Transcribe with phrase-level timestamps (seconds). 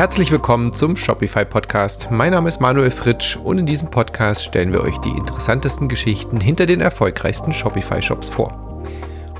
[0.00, 2.10] Herzlich willkommen zum Shopify Podcast.
[2.10, 6.40] Mein Name ist Manuel Fritsch und in diesem Podcast stellen wir euch die interessantesten Geschichten
[6.40, 8.82] hinter den erfolgreichsten Shopify Shops vor.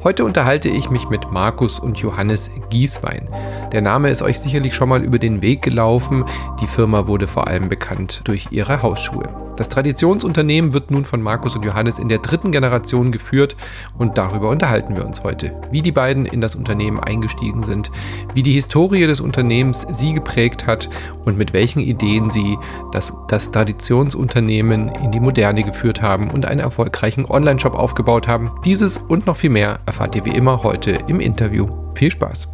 [0.03, 3.29] Heute unterhalte ich mich mit Markus und Johannes Gieswein.
[3.70, 6.25] Der Name ist euch sicherlich schon mal über den Weg gelaufen.
[6.62, 9.28] Die Firma wurde vor allem bekannt durch ihre Hausschuhe.
[9.61, 13.56] Das Traditionsunternehmen wird nun von Markus und Johannes in der dritten Generation geführt
[13.98, 15.52] und darüber unterhalten wir uns heute.
[15.70, 17.91] Wie die beiden in das Unternehmen eingestiegen sind,
[18.33, 20.89] wie die Historie des Unternehmens sie geprägt hat
[21.27, 22.56] und mit welchen Ideen sie
[22.91, 28.51] das, das Traditionsunternehmen in die Moderne geführt haben und einen erfolgreichen Online-Shop aufgebaut haben.
[28.64, 31.67] Dieses und noch viel mehr erfahrt ihr wie immer heute im Interview.
[31.97, 32.47] Viel Spaß!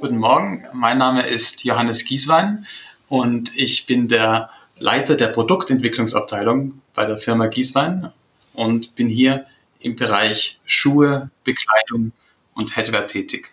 [0.00, 2.66] Guten Morgen, mein Name ist Johannes Gieswein
[3.08, 8.10] und ich bin der Leiter der Produktentwicklungsabteilung bei der Firma Gieswein
[8.52, 9.46] und bin hier
[9.78, 12.10] im Bereich Schuhe, Bekleidung
[12.54, 13.52] und Headwear tätig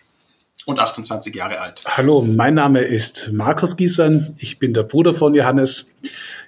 [0.66, 1.82] und 28 Jahre alt.
[1.86, 4.34] Hallo, mein Name ist Markus Gieswein.
[4.38, 5.92] Ich bin der Bruder von Johannes.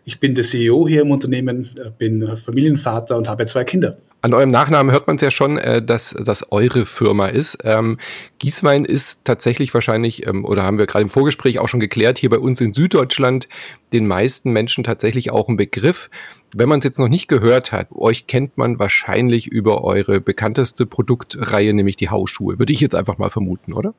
[0.04, 3.96] Ich bin der CEO hier im Unternehmen, bin Familienvater und habe zwei Kinder.
[4.20, 7.58] An eurem Nachnamen hört man es ja schon, äh, dass das eure Firma ist.
[7.62, 7.98] Ähm,
[8.40, 12.30] Gieswein ist tatsächlich wahrscheinlich, ähm, oder haben wir gerade im Vorgespräch auch schon geklärt, hier
[12.30, 13.48] bei uns in Süddeutschland
[13.92, 16.10] den meisten Menschen tatsächlich auch ein Begriff.
[16.56, 20.86] Wenn man es jetzt noch nicht gehört hat, euch kennt man wahrscheinlich über eure bekannteste
[20.86, 22.58] Produktreihe, nämlich die Hausschuhe.
[22.58, 23.94] Würde ich jetzt einfach mal vermuten, oder?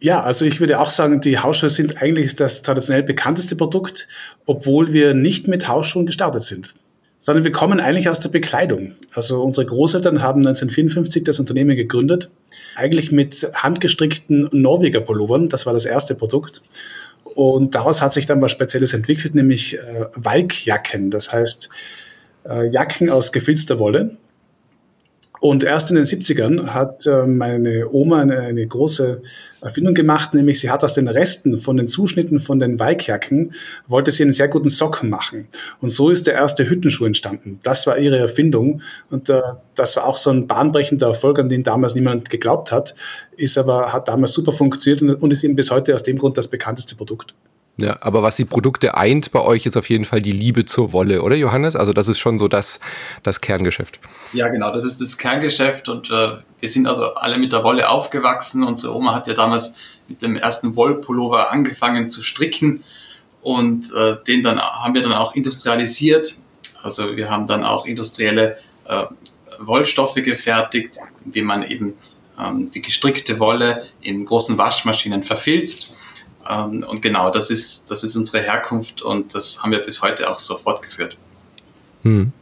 [0.00, 4.08] Ja, also ich würde auch sagen, die Hausschuhe sind eigentlich das traditionell bekannteste Produkt,
[4.46, 6.72] obwohl wir nicht mit Hausschuhen gestartet sind
[7.20, 8.94] sondern wir kommen eigentlich aus der Bekleidung.
[9.14, 12.30] Also unsere Großeltern haben 1954 das Unternehmen gegründet,
[12.74, 16.62] eigentlich mit handgestrickten Norweger Pullovern, das war das erste Produkt.
[17.22, 21.68] Und daraus hat sich dann was Spezielles entwickelt, nämlich äh, Walkjacken, das heißt
[22.48, 24.16] äh, Jacken aus gefilzter Wolle.
[25.40, 29.22] Und erst in den 70ern hat äh, meine Oma eine, eine, große
[29.62, 33.54] Erfindung gemacht, nämlich sie hat aus den Resten von den Zuschnitten von den Weikjacken,
[33.88, 35.48] wollte sie einen sehr guten Socken machen.
[35.80, 37.58] Und so ist der erste Hüttenschuh entstanden.
[37.62, 39.40] Das war ihre Erfindung und äh,
[39.74, 42.94] das war auch so ein bahnbrechender Erfolg, an den damals niemand geglaubt hat,
[43.36, 46.48] ist aber, hat damals super funktioniert und ist eben bis heute aus dem Grund das
[46.48, 47.34] bekannteste Produkt.
[47.80, 50.92] Ja, aber was die Produkte eint bei euch, ist auf jeden Fall die Liebe zur
[50.92, 51.76] Wolle, oder Johannes?
[51.76, 52.78] Also das ist schon so das,
[53.22, 53.98] das Kerngeschäft.
[54.34, 57.88] Ja, genau, das ist das Kerngeschäft und äh, wir sind also alle mit der Wolle
[57.88, 58.62] aufgewachsen.
[58.62, 59.74] Unsere Oma hat ja damals
[60.08, 62.84] mit dem ersten Wollpullover angefangen zu stricken
[63.40, 66.36] und äh, den dann haben wir dann auch industrialisiert.
[66.82, 69.04] Also wir haben dann auch industrielle äh,
[69.60, 71.94] Wollstoffe gefertigt, indem man eben
[72.38, 75.94] ähm, die gestrickte Wolle in großen Waschmaschinen verfilzt
[76.50, 80.28] ähm, und genau, das ist, das ist unsere Herkunft und das haben wir bis heute
[80.28, 81.16] auch so fortgeführt.
[82.02, 82.32] Hm.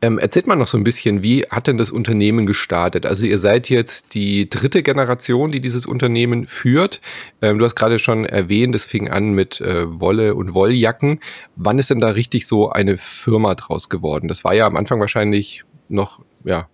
[0.00, 3.04] Ähm, erzählt mal noch so ein bisschen, wie hat denn das Unternehmen gestartet?
[3.04, 7.00] Also ihr seid jetzt die dritte Generation, die dieses Unternehmen führt.
[7.42, 11.18] Ähm, du hast gerade schon erwähnt, es fing an mit äh, Wolle und Wolljacken.
[11.56, 14.28] Wann ist denn da richtig so eine Firma draus geworden?
[14.28, 16.68] Das war ja am Anfang wahrscheinlich noch ja,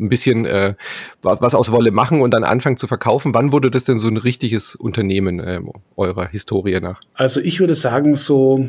[0.00, 0.74] ein bisschen äh,
[1.22, 3.34] was aus Wolle machen und dann anfangen zu verkaufen.
[3.34, 5.60] Wann wurde das denn so ein richtiges Unternehmen äh,
[5.96, 7.00] eurer Historie nach?
[7.14, 8.66] Also ich würde sagen, so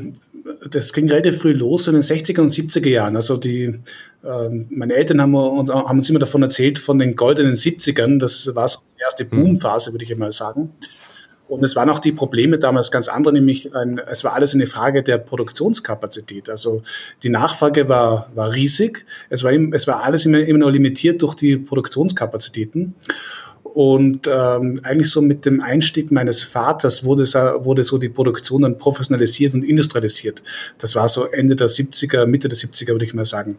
[0.70, 3.16] das ging relativ früh los in den 60er und 70er Jahren.
[3.16, 3.64] Also die,
[4.24, 8.20] äh, meine Eltern haben uns, haben uns immer davon erzählt, von den goldenen 70ern.
[8.20, 9.30] Das war so die erste mhm.
[9.30, 10.72] Boomphase, würde ich mal sagen.
[11.52, 14.68] Und es waren auch die Probleme damals ganz andere, nämlich ein, es war alles eine
[14.68, 16.50] Frage der Produktionskapazität.
[16.50, 16.82] Also
[17.24, 19.06] die Nachfrage war, war riesig.
[19.30, 22.96] Es war, es war alles immer, immer nur limitiert durch die Produktionskapazitäten.
[23.64, 27.26] Und ähm, eigentlich so mit dem Einstieg meines Vaters wurde,
[27.66, 30.42] wurde so die Produktion dann professionalisiert und industrialisiert.
[30.78, 33.58] Das war so Ende der 70er, Mitte der 70er, würde ich mal sagen.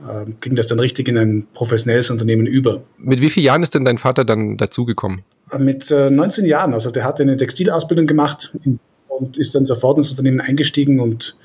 [0.00, 2.82] Ähm, ging das dann richtig in ein professionelles Unternehmen über.
[2.98, 5.22] Mit wie vielen Jahren ist denn dein Vater dann dazugekommen?
[5.56, 6.74] Mit äh, 19 Jahren.
[6.74, 8.52] Also der hat eine Textilausbildung gemacht
[9.08, 11.36] und ist dann sofort ins Unternehmen eingestiegen und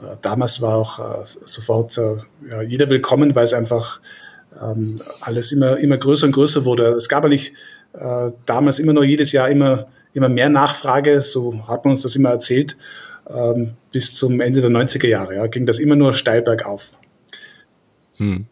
[0.00, 2.16] äh, damals war auch äh, sofort äh,
[2.48, 4.00] ja, jeder willkommen, weil es einfach
[4.60, 6.88] ähm, alles immer, immer größer und größer wurde.
[6.92, 7.52] Es gab eigentlich
[7.94, 12.16] äh, damals immer nur jedes Jahr immer, immer mehr Nachfrage, so hat man uns das
[12.16, 12.76] immer erzählt.
[13.28, 16.96] Ähm, bis zum Ende der 90er Jahre ja, ging das immer nur steil bergauf.
[18.16, 18.46] Hm.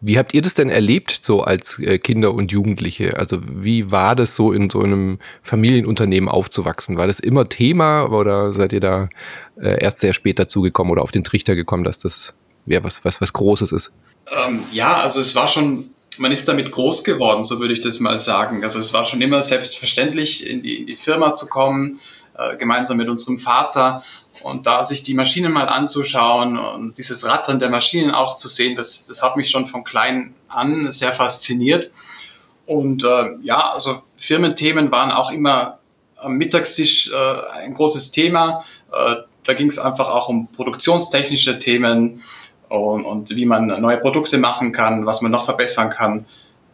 [0.00, 3.16] Wie habt ihr das denn erlebt, so als äh, Kinder und Jugendliche?
[3.18, 6.98] Also wie war das so in so einem Familienunternehmen aufzuwachsen?
[6.98, 9.08] War das immer Thema oder seid ihr da
[9.60, 12.34] äh, erst sehr spät dazugekommen oder auf den Trichter gekommen, dass das
[12.66, 13.92] ja, was, was, was Großes ist?
[14.30, 18.00] Ähm, ja, also es war schon, man ist damit groß geworden, so würde ich das
[18.00, 18.62] mal sagen.
[18.64, 21.98] Also es war schon immer selbstverständlich, in die, in die Firma zu kommen.
[22.38, 24.02] Äh, gemeinsam mit unserem Vater.
[24.42, 28.76] Und da sich die Maschinen mal anzuschauen und dieses Rattern der Maschinen auch zu sehen,
[28.76, 31.90] das, das hat mich schon von klein an sehr fasziniert.
[32.66, 35.78] Und äh, ja, also Firmenthemen waren auch immer
[36.16, 38.64] am Mittagstisch äh, ein großes Thema.
[38.92, 42.22] Äh, da ging es einfach auch um produktionstechnische Themen
[42.68, 46.26] und, und, wie man neue Produkte machen kann, was man noch verbessern kann.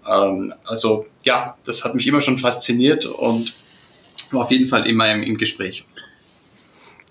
[0.08, 3.54] Ähm, also ja, das hat mich immer schon fasziniert und
[4.30, 5.84] war auf jeden Fall immer im, im Gespräch.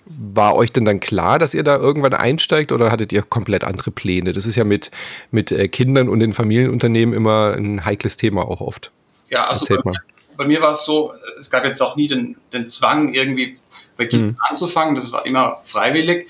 [0.05, 3.91] War euch denn dann klar, dass ihr da irgendwann einsteigt oder hattet ihr komplett andere
[3.91, 4.33] Pläne?
[4.33, 4.91] Das ist ja mit,
[5.29, 8.91] mit äh, Kindern und den Familienunternehmen immer ein heikles Thema auch oft.
[9.29, 9.93] Ja, also bei,
[10.35, 13.57] bei, mir war es so, es gab jetzt auch nie den, den Zwang, irgendwie
[13.95, 14.37] bei Gießen hm.
[14.49, 14.95] anzufangen.
[14.95, 16.27] Das war immer freiwillig.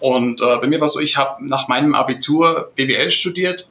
[0.00, 3.68] Und äh, bei mir war es so, ich habe nach meinem Abitur BWL studiert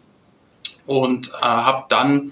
[0.85, 2.31] und äh, habe dann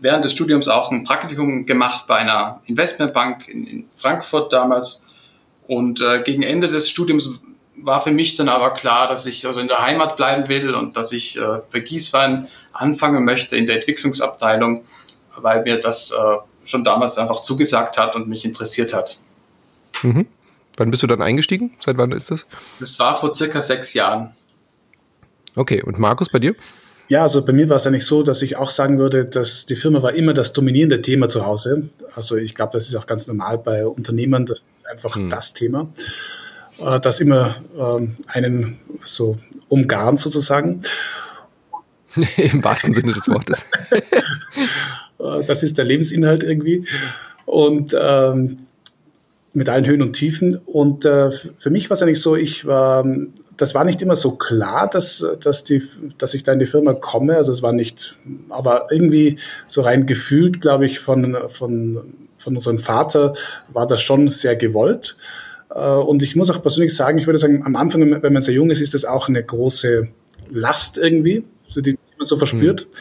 [0.00, 5.02] während des Studiums auch ein Praktikum gemacht bei einer Investmentbank in, in Frankfurt damals.
[5.66, 7.40] Und äh, gegen Ende des Studiums
[7.76, 10.96] war für mich dann aber klar, dass ich also in der Heimat bleiben will und
[10.96, 14.84] dass ich äh, bei Gießwein anfangen möchte in der Entwicklungsabteilung,
[15.36, 16.14] weil mir das äh,
[16.64, 19.18] schon damals einfach zugesagt hat und mich interessiert hat.
[20.02, 20.26] Mhm.
[20.76, 21.74] Wann bist du dann eingestiegen?
[21.78, 22.46] Seit wann ist das?
[22.80, 24.32] Das war vor circa sechs Jahren.
[25.54, 26.54] Okay, und Markus, bei dir?
[27.08, 29.76] Ja, also bei mir war es eigentlich so, dass ich auch sagen würde, dass die
[29.76, 31.88] Firma war immer das dominierende Thema zu Hause.
[32.14, 35.30] Also ich glaube, das ist auch ganz normal bei Unternehmern, das ist einfach hm.
[35.30, 35.88] das Thema,
[36.78, 39.36] äh, das immer ähm, einen so
[39.68, 40.82] umgarnt sozusagen.
[42.36, 43.64] Im wahrsten Sinne des Wortes.
[45.18, 46.86] Äh, das ist der Lebensinhalt irgendwie.
[47.46, 48.66] Und ähm,
[49.54, 50.56] mit allen Höhen und Tiefen.
[50.66, 53.02] Und äh, für mich war es eigentlich so, ich war,
[53.56, 55.82] das war nicht immer so klar, dass, dass, die,
[56.18, 57.36] dass ich da in die Firma komme.
[57.36, 58.18] Also es war nicht,
[58.48, 63.34] aber irgendwie so rein gefühlt, glaube ich, von, von, von unserem Vater
[63.72, 65.16] war das schon sehr gewollt.
[65.74, 68.54] Äh, und ich muss auch persönlich sagen, ich würde sagen, am Anfang, wenn man sehr
[68.54, 70.08] jung ist, ist das auch eine große
[70.50, 72.86] Last irgendwie, so die man so verspürt.
[72.90, 72.96] Mhm.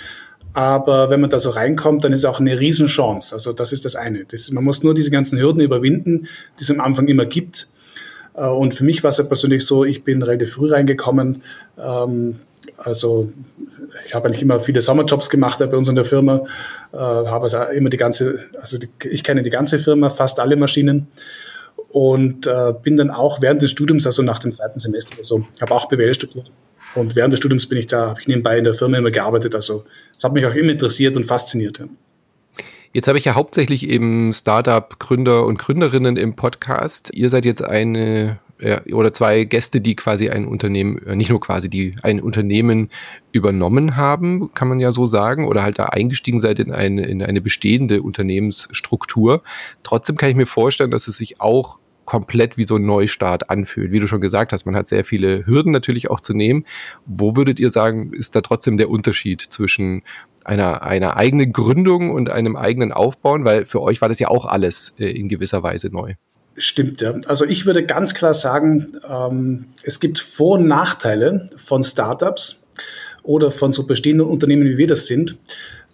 [0.54, 3.36] Aber wenn man da so reinkommt, dann ist auch eine Riesenchance.
[3.36, 4.24] Also das ist das eine.
[4.24, 7.68] Das, man muss nur diese ganzen Hürden überwinden, die es am Anfang immer gibt.
[8.36, 11.44] Äh, und für mich war es ja persönlich so, ich bin relativ früh reingekommen.
[11.78, 12.36] Ähm,
[12.78, 13.32] also
[14.06, 16.44] ich habe eigentlich immer viele Sommerjobs gemacht bei uns in der Firma,
[16.92, 21.08] äh, habe also immer die ganze, also ich kenne die ganze Firma, fast alle Maschinen
[21.90, 25.74] und äh, bin dann auch während des Studiums, also nach dem zweiten Semester, also habe
[25.74, 26.52] auch BWL studiert
[26.96, 29.54] und während des Studiums bin ich da, habe ich nebenbei in der Firma immer gearbeitet.
[29.54, 29.84] Also
[30.18, 31.82] es hat mich auch immer interessiert und fasziniert.
[32.96, 37.10] Jetzt habe ich ja hauptsächlich eben Startup-Gründer und Gründerinnen im Podcast.
[37.14, 38.40] Ihr seid jetzt eine
[38.94, 42.90] oder zwei Gäste, die quasi ein Unternehmen, äh, nicht nur quasi, die ein Unternehmen
[43.34, 47.22] übernommen haben, kann man ja so sagen, oder halt da eingestiegen seid in eine, in
[47.22, 49.44] eine bestehende Unternehmensstruktur.
[49.84, 53.92] Trotzdem kann ich mir vorstellen, dass es sich auch komplett wie so ein Neustart anfühlt.
[53.92, 56.64] Wie du schon gesagt hast, man hat sehr viele Hürden natürlich auch zu nehmen.
[57.06, 60.04] Wo würdet ihr sagen, ist da trotzdem der Unterschied zwischen
[60.46, 63.46] einer, einer eigenen Gründung und einem eigenen Aufbauen?
[63.46, 66.14] Weil für euch war das ja auch alles äh, in gewisser Weise neu.
[66.58, 67.14] Stimmt, ja.
[67.28, 72.64] Also ich würde ganz klar sagen, ähm, es gibt Vor- und Nachteile von Startups
[73.24, 75.38] oder von so bestehenden Unternehmen, wie wir das sind.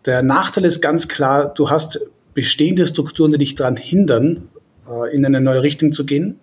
[0.06, 2.00] Der Nachteil ist ganz klar, du hast
[2.34, 4.50] bestehende Strukturen, die dich daran hindern,
[4.88, 6.39] äh, in eine neue Richtung zu gehen.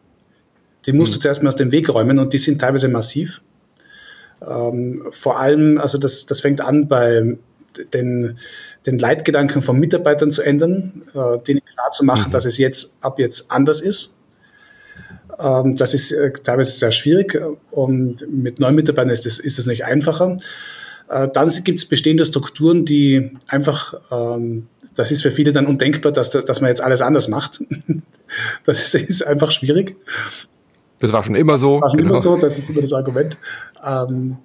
[0.86, 1.14] Die musst mhm.
[1.16, 3.42] du zuerst mal aus dem Weg räumen und die sind teilweise massiv.
[4.46, 7.36] Ähm, vor allem, also das, das fängt an bei
[7.92, 8.38] den,
[8.86, 12.32] den Leitgedanken von Mitarbeitern zu ändern, äh, denen klar zu machen, mhm.
[12.32, 14.16] dass es jetzt ab jetzt anders ist.
[15.38, 19.66] Ähm, das ist äh, teilweise sehr schwierig und mit neuen Mitarbeitern ist es ist das
[19.66, 20.36] nicht einfacher.
[21.08, 26.12] Äh, dann gibt es bestehende Strukturen, die einfach, ähm, das ist für viele dann undenkbar,
[26.12, 27.62] dass, dass man jetzt alles anders macht.
[28.66, 29.96] Das ist, ist einfach schwierig.
[31.00, 31.76] Das war schon immer so.
[31.76, 32.10] Das war schon genau.
[32.10, 33.38] immer so, das ist immer das Argument.
[33.82, 34.36] Ähm,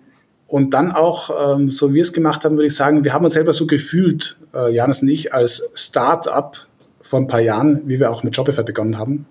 [0.54, 3.24] und dann auch, ähm, so wie wir es gemacht haben, würde ich sagen, wir haben
[3.24, 6.68] uns selber so gefühlt, äh, Janis und ich, als Start-up
[7.02, 9.26] vor ein paar Jahren, wie wir auch mit Shopify begonnen haben.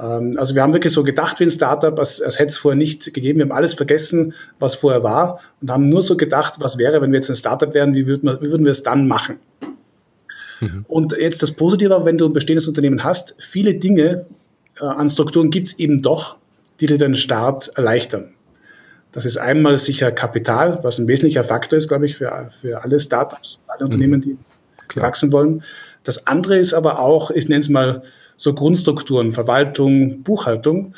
[0.00, 2.76] Ähm, also wir haben wirklich so gedacht wie ein Startup, als, als hätte es vorher
[2.76, 3.38] nicht gegeben.
[3.38, 7.12] Wir haben alles vergessen, was vorher war und haben nur so gedacht, was wäre, wenn
[7.12, 9.38] wir jetzt ein Startup wären, wie würden wir, wie würden wir es dann machen?
[10.60, 10.86] Mhm.
[10.88, 14.26] Und jetzt das Positive, wenn du ein bestehendes Unternehmen hast, viele Dinge
[14.80, 16.36] äh, an Strukturen gibt es eben doch,
[16.80, 18.34] die dir den Start erleichtern.
[19.12, 23.00] Das ist einmal sicher Kapital, was ein wesentlicher Faktor ist, glaube ich, für, für alle
[23.00, 24.36] Startups, alle Unternehmen, die
[24.88, 25.06] Klar.
[25.06, 25.62] wachsen wollen.
[26.04, 28.02] Das andere ist aber auch, ich nenne es mal
[28.36, 30.94] so Grundstrukturen, Verwaltung, Buchhaltung,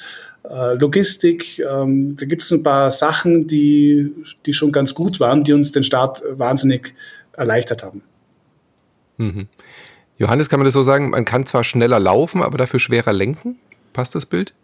[0.49, 1.59] äh, Logistik.
[1.61, 4.13] Ähm, da gibt es ein paar Sachen, die,
[4.47, 6.95] die schon ganz gut waren, die uns den Start wahnsinnig
[7.33, 8.03] erleichtert haben.
[9.17, 9.49] Mhm.
[10.17, 13.59] Johannes, kann man das so sagen, man kann zwar schneller laufen, aber dafür schwerer lenken?
[13.93, 14.55] Passt das Bild?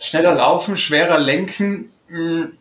[0.00, 1.90] Schneller laufen, schwerer lenken.
[2.10, 2.52] Hm,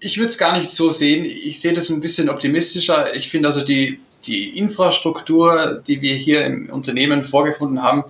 [0.00, 1.24] ich würde es gar nicht so sehen.
[1.24, 3.14] Ich sehe das ein bisschen optimistischer.
[3.14, 8.04] Ich finde also die, die Infrastruktur, die wir hier im Unternehmen vorgefunden haben,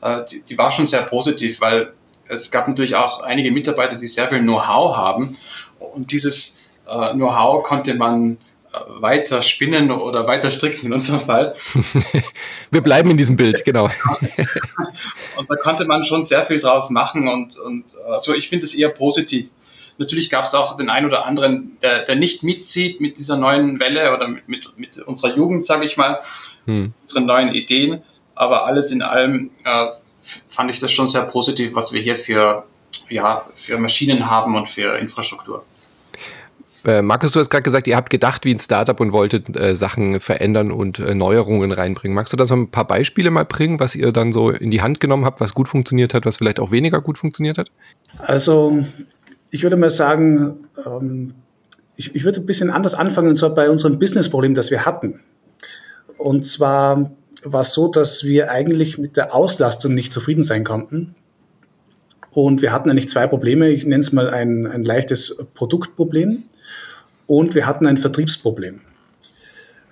[0.00, 1.92] äh, die, die war schon sehr positiv, weil
[2.28, 5.36] es gab natürlich auch einige Mitarbeiter, die sehr viel Know-how haben.
[5.78, 8.38] Und dieses äh, Know-how konnte man
[8.72, 11.54] äh, weiter spinnen oder weiter stricken in unserem Fall.
[12.70, 13.86] Wir bleiben in diesem Bild, genau.
[15.36, 18.74] und da konnte man schon sehr viel draus machen und, und also ich finde es
[18.76, 19.48] eher positiv.
[20.00, 23.78] Natürlich gab es auch den einen oder anderen, der, der nicht mitzieht mit dieser neuen
[23.80, 26.20] Welle oder mit, mit, mit unserer Jugend, sage ich mal,
[26.64, 26.94] hm.
[27.02, 28.00] unseren neuen Ideen.
[28.34, 29.88] Aber alles in allem äh,
[30.48, 32.64] fand ich das schon sehr positiv, was wir hier für,
[33.10, 35.66] ja, für Maschinen haben und für Infrastruktur.
[36.86, 39.76] Äh, Markus, du hast gerade gesagt, ihr habt gedacht wie ein Startup und wolltet äh,
[39.76, 42.14] Sachen verändern und äh, Neuerungen reinbringen.
[42.14, 44.80] Magst du da so ein paar Beispiele mal bringen, was ihr dann so in die
[44.80, 47.70] Hand genommen habt, was gut funktioniert hat, was vielleicht auch weniger gut funktioniert hat?
[48.20, 48.82] Also
[49.50, 51.34] ich würde mal sagen, ähm,
[51.96, 55.20] ich, ich würde ein bisschen anders anfangen, und zwar bei unserem Business-Problem, das wir hatten.
[56.16, 57.10] Und zwar
[57.44, 61.14] war es so, dass wir eigentlich mit der Auslastung nicht zufrieden sein konnten.
[62.30, 63.70] Und wir hatten eigentlich zwei Probleme.
[63.70, 66.44] Ich nenne es mal ein, ein leichtes Produktproblem
[67.26, 68.80] und wir hatten ein Vertriebsproblem.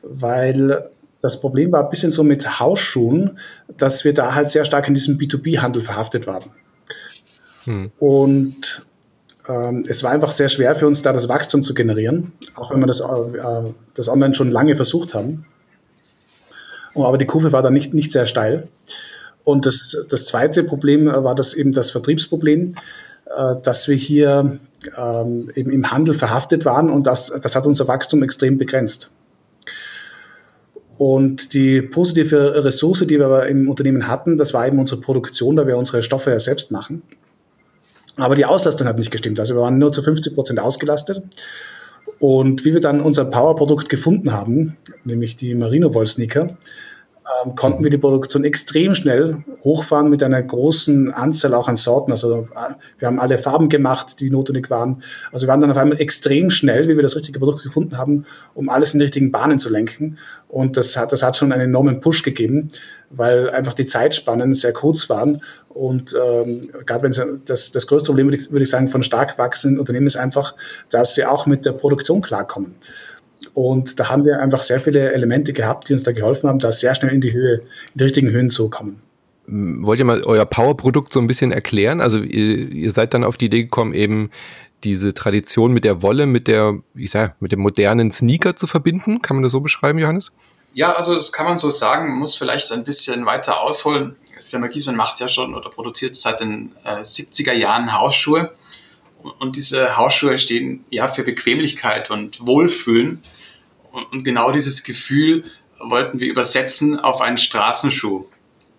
[0.02, 3.38] Weil das Problem war ein bisschen so mit Hausschuhen,
[3.76, 6.50] dass wir da halt sehr stark in diesem B2B-Handel verhaftet waren.
[7.64, 7.90] Hm.
[7.98, 8.86] Und
[9.88, 12.86] es war einfach sehr schwer für uns, da das Wachstum zu generieren, auch wenn wir
[12.86, 15.46] das, äh, das online schon lange versucht haben.
[16.94, 18.68] Aber die Kurve war dann nicht, nicht sehr steil.
[19.44, 22.74] Und das, das zweite Problem war das eben das Vertriebsproblem,
[23.34, 24.58] äh, dass wir hier
[24.96, 29.10] ähm, eben im Handel verhaftet waren und das, das hat unser Wachstum extrem begrenzt.
[30.98, 35.66] Und die positive Ressource, die wir im Unternehmen hatten, das war eben unsere Produktion, da
[35.66, 37.02] wir unsere Stoffe ja selbst machen.
[38.18, 39.40] Aber die Auslastung hat nicht gestimmt.
[39.40, 41.22] Also wir waren nur zu 50 Prozent ausgelastet.
[42.18, 46.48] Und wie wir dann unser Power-Produkt gefunden haben, nämlich die Marino Woll Sneaker,
[47.44, 52.10] ähm, konnten wir die Produktion extrem schnell hochfahren mit einer großen Anzahl auch an Sorten.
[52.10, 55.02] Also äh, wir haben alle Farben gemacht, die notwendig waren.
[55.32, 58.24] Also wir waren dann auf einmal extrem schnell, wie wir das richtige Produkt gefunden haben,
[58.54, 60.18] um alles in die richtigen Bahnen zu lenken.
[60.48, 62.68] Und das hat, das hat schon einen enormen Push gegeben,
[63.10, 65.42] weil einfach die Zeitspannen sehr kurz waren.
[65.68, 69.38] Und ähm, gerade wenn das, das größte Problem, würde ich, würde ich sagen, von stark
[69.38, 70.54] wachsenden Unternehmen ist einfach,
[70.90, 72.76] dass sie auch mit der Produktion klarkommen.
[73.58, 76.70] Und da haben wir einfach sehr viele Elemente gehabt, die uns da geholfen haben, da
[76.70, 79.02] sehr schnell in die Höhe, in die richtigen Höhen zu kommen.
[79.48, 82.00] Wollt ihr mal euer Power-Produkt so ein bisschen erklären?
[82.00, 84.30] Also ihr, ihr seid dann auf die Idee gekommen, eben
[84.84, 89.22] diese Tradition mit der Wolle, mit der, ich sag, mit dem modernen Sneaker zu verbinden.
[89.22, 90.36] Kann man das so beschreiben, Johannes?
[90.72, 92.10] Ja, also das kann man so sagen.
[92.10, 94.14] Man muss vielleicht ein bisschen weiter ausholen.
[94.38, 98.52] Die Firma Giesmann macht ja schon oder produziert seit den äh, 70er Jahren Hausschuhe.
[99.20, 103.20] Und, und diese Hausschuhe stehen ja für Bequemlichkeit und Wohlfühlen.
[104.12, 105.44] Und, genau dieses Gefühl
[105.78, 108.26] wollten wir übersetzen auf einen Straßenschuh.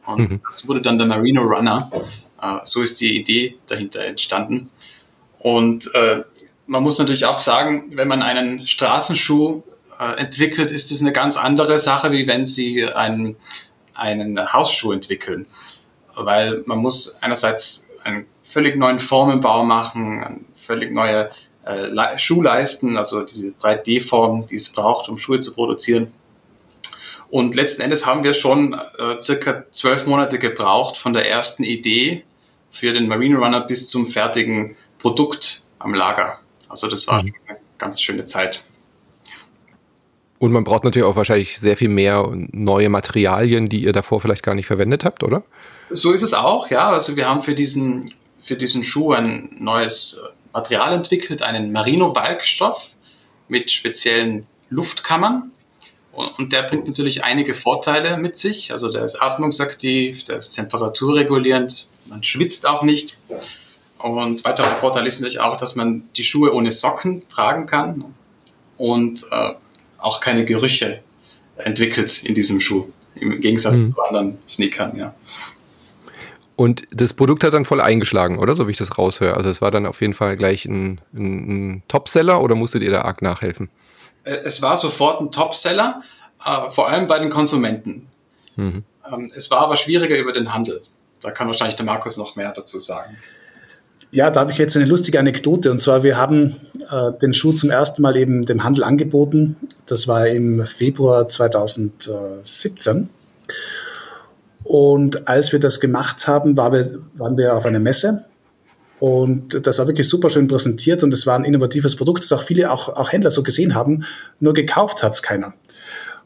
[0.05, 0.41] Und mhm.
[0.47, 1.91] das wurde dann der Marino Runner.
[2.41, 4.69] Äh, so ist die Idee dahinter entstanden.
[5.39, 6.23] Und äh,
[6.67, 9.63] man muss natürlich auch sagen, wenn man einen Straßenschuh
[9.99, 13.35] äh, entwickelt, ist es eine ganz andere Sache, wie wenn Sie einen,
[13.93, 15.45] einen Hausschuh entwickeln.
[16.15, 21.29] Weil man muss einerseits einen völlig neuen Formenbau machen, völlig neue
[21.69, 26.11] äh, Schuhleisten, also diese 3D-Form, die es braucht, um Schuhe zu produzieren.
[27.29, 32.23] Und letzten Endes haben wir schon äh, circa zwölf Monate gebraucht von der ersten Idee
[32.71, 36.39] für den Marine Runner bis zum fertigen Produkt am Lager.
[36.69, 37.33] Also das war mhm.
[37.47, 38.63] eine ganz schöne Zeit.
[40.39, 44.43] Und man braucht natürlich auch wahrscheinlich sehr viel mehr neue Materialien, die ihr davor vielleicht
[44.43, 45.43] gar nicht verwendet habt, oder?
[45.91, 46.89] So ist es auch, ja.
[46.89, 50.21] Also wir haben für diesen, für diesen Schuh ein neues
[50.53, 52.95] Material entwickelt, einen Merino-Walkstoff
[53.47, 55.51] mit speziellen Luftkammern.
[56.11, 58.71] Und der bringt natürlich einige Vorteile mit sich.
[58.71, 63.17] Also der ist atmungsaktiv, der ist temperaturregulierend, man schwitzt auch nicht.
[63.99, 68.05] Und weiterer Vorteil ist natürlich auch, dass man die Schuhe ohne Socken tragen kann
[68.77, 69.53] und äh,
[69.97, 71.01] auch keine Gerüche
[71.57, 73.93] entwickelt in diesem Schuh, im Gegensatz mhm.
[73.93, 74.97] zu anderen Sneakern.
[74.97, 75.13] Ja.
[76.59, 78.53] Und das Produkt hat dann voll eingeschlagen, oder?
[78.53, 79.37] So wie ich das raushöre.
[79.37, 82.91] Also es war dann auf jeden Fall gleich ein, ein, ein Topseller oder musstet ihr
[82.91, 83.69] da arg nachhelfen?
[84.25, 86.03] Äh, es war sofort ein Topseller,
[86.43, 88.09] äh, vor allem bei den Konsumenten.
[88.57, 88.83] Mhm.
[89.09, 90.81] Ähm, es war aber schwieriger über den Handel.
[91.21, 93.15] Da kann wahrscheinlich der Markus noch mehr dazu sagen.
[94.11, 95.71] Ja, da habe ich jetzt eine lustige Anekdote.
[95.71, 96.57] Und zwar, wir haben
[96.91, 99.55] äh, den Schuh zum ersten Mal eben dem Handel angeboten.
[99.85, 103.07] Das war im Februar 2017.
[104.69, 108.25] Und als wir das gemacht haben, waren wir, waren wir auf einer Messe
[108.99, 112.43] und das war wirklich super schön präsentiert und es war ein innovatives Produkt, das auch
[112.43, 114.03] viele auch, auch Händler so gesehen haben,
[114.39, 115.55] nur gekauft hat es keiner.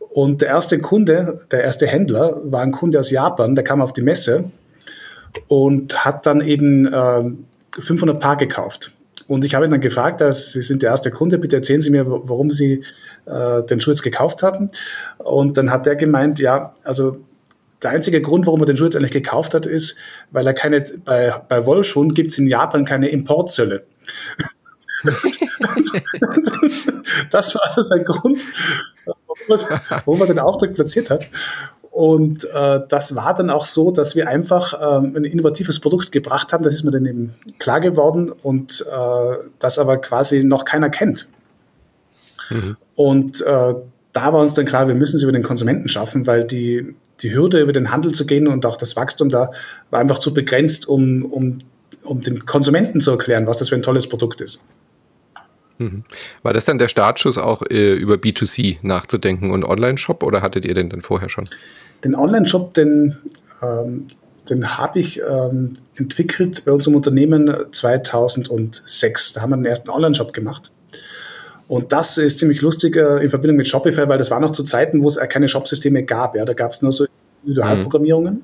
[0.09, 3.93] Und der erste Kunde, der erste Händler war ein Kunde aus Japan, der kam auf
[3.93, 4.43] die Messe
[5.47, 7.23] und hat dann eben äh,
[7.79, 8.91] 500 Paar gekauft.
[9.25, 11.91] Und ich habe ihn dann gefragt, dass Sie sind der erste Kunde, bitte erzählen Sie
[11.91, 12.83] mir, warum Sie
[13.25, 14.69] äh, den Schuh jetzt gekauft haben.
[15.19, 17.19] Und dann hat er gemeint, ja, also
[17.84, 19.98] der einzige Grund, warum er den Schuh jetzt eigentlich gekauft hat, ist,
[20.32, 23.86] weil er keine, bei, bei Wollschuhen gibt es in Japan keine Importzölle.
[27.30, 28.46] das war also sein Grund,
[29.48, 31.28] warum er den Auftrag platziert hat.
[31.94, 36.52] Und äh, das war dann auch so, dass wir einfach ähm, ein innovatives Produkt gebracht
[36.52, 36.63] haben.
[36.63, 41.28] Das ist mir dann eben klar geworden und äh, das aber quasi noch keiner kennt.
[42.50, 42.78] Mhm.
[42.96, 43.75] Und äh,
[44.12, 47.34] da war uns dann klar, wir müssen es über den Konsumenten schaffen, weil die, die
[47.34, 49.51] Hürde, über den Handel zu gehen und auch das Wachstum da
[49.91, 51.60] war einfach zu begrenzt, um, um,
[52.03, 54.63] um dem Konsumenten zu erklären, was das für ein tolles Produkt ist.
[55.77, 56.03] Mhm.
[56.41, 60.74] War das dann der Startschuss auch äh, über B2C nachzudenken und Online-Shop oder hattet ihr
[60.74, 61.46] den dann vorher schon?
[62.03, 63.17] Den Online-Shop, den,
[63.62, 64.08] ähm,
[64.50, 69.34] den habe ich ähm, entwickelt bei unserem Unternehmen 2006.
[69.34, 70.72] Da haben wir den ersten Online-Shop gemacht.
[71.67, 74.63] Und das ist ziemlich lustig äh, in Verbindung mit Shopify, weil das war noch zu
[74.63, 76.36] Zeiten, wo es keine Shopsysteme gab.
[76.36, 76.46] Ja?
[76.46, 77.05] Da gab es nur so
[77.43, 78.43] Individualprogrammierungen.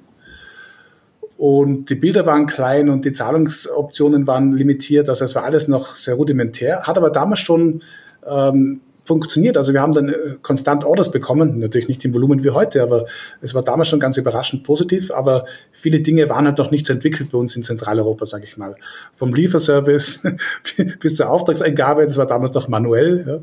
[1.38, 5.07] Und die Bilder waren klein und die Zahlungsoptionen waren limitiert.
[5.07, 7.81] Also es war alles noch sehr rudimentär, hat aber damals schon
[8.27, 9.57] ähm, funktioniert.
[9.57, 13.07] Also wir haben dann äh, konstant Orders bekommen, natürlich nicht im Volumen wie heute, aber
[13.41, 15.09] es war damals schon ganz überraschend positiv.
[15.11, 18.55] Aber viele Dinge waren halt noch nicht so entwickelt bei uns in Zentraleuropa, sage ich
[18.55, 18.75] mal.
[19.15, 20.27] Vom Lieferservice
[20.99, 23.39] bis zur Auftragseingabe, das war damals noch manuell ja,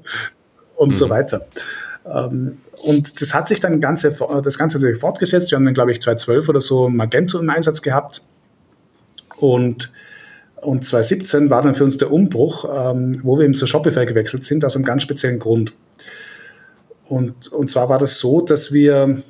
[0.76, 0.94] und mhm.
[0.94, 1.46] so weiter.
[2.06, 5.50] Ähm, und das hat sich dann ganze, das Ganze hat sich fortgesetzt.
[5.50, 8.22] Wir haben dann, glaube ich, 2012 oder so Magento im Einsatz gehabt.
[9.38, 9.90] Und,
[10.66, 14.44] und 2017 war dann für uns der Umbruch, ähm, wo wir eben zu Shopify gewechselt
[14.44, 15.72] sind, aus einem ganz speziellen Grund.
[17.08, 19.22] Und, und zwar war das so, dass wir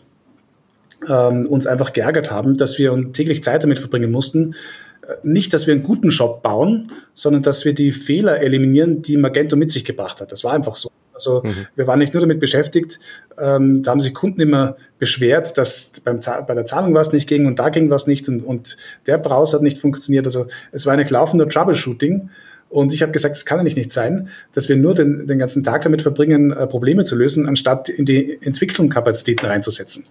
[1.07, 4.55] ähm, uns einfach geärgert haben, dass wir täglich Zeit damit verbringen mussten,
[5.03, 9.19] äh, nicht, dass wir einen guten Shop bauen, sondern dass wir die Fehler eliminieren, die
[9.19, 10.33] Magento mit sich gebracht hat.
[10.33, 10.91] Das war einfach so.
[11.17, 11.67] Also mhm.
[11.75, 13.01] wir waren nicht nur damit beschäftigt,
[13.39, 17.47] ähm, da haben sich Kunden immer beschwert, dass beim bei der Zahlung was nicht ging
[17.47, 18.77] und da ging was nicht und, und
[19.07, 20.27] der Browser hat nicht funktioniert.
[20.27, 22.31] Also es war eine laufende Troubleshooting.
[22.69, 25.63] Und ich habe gesagt, es kann eigentlich nicht sein, dass wir nur den, den ganzen
[25.63, 30.05] Tag damit verbringen, äh, Probleme zu lösen, anstatt in die Entwicklungskapazitäten reinzusetzen.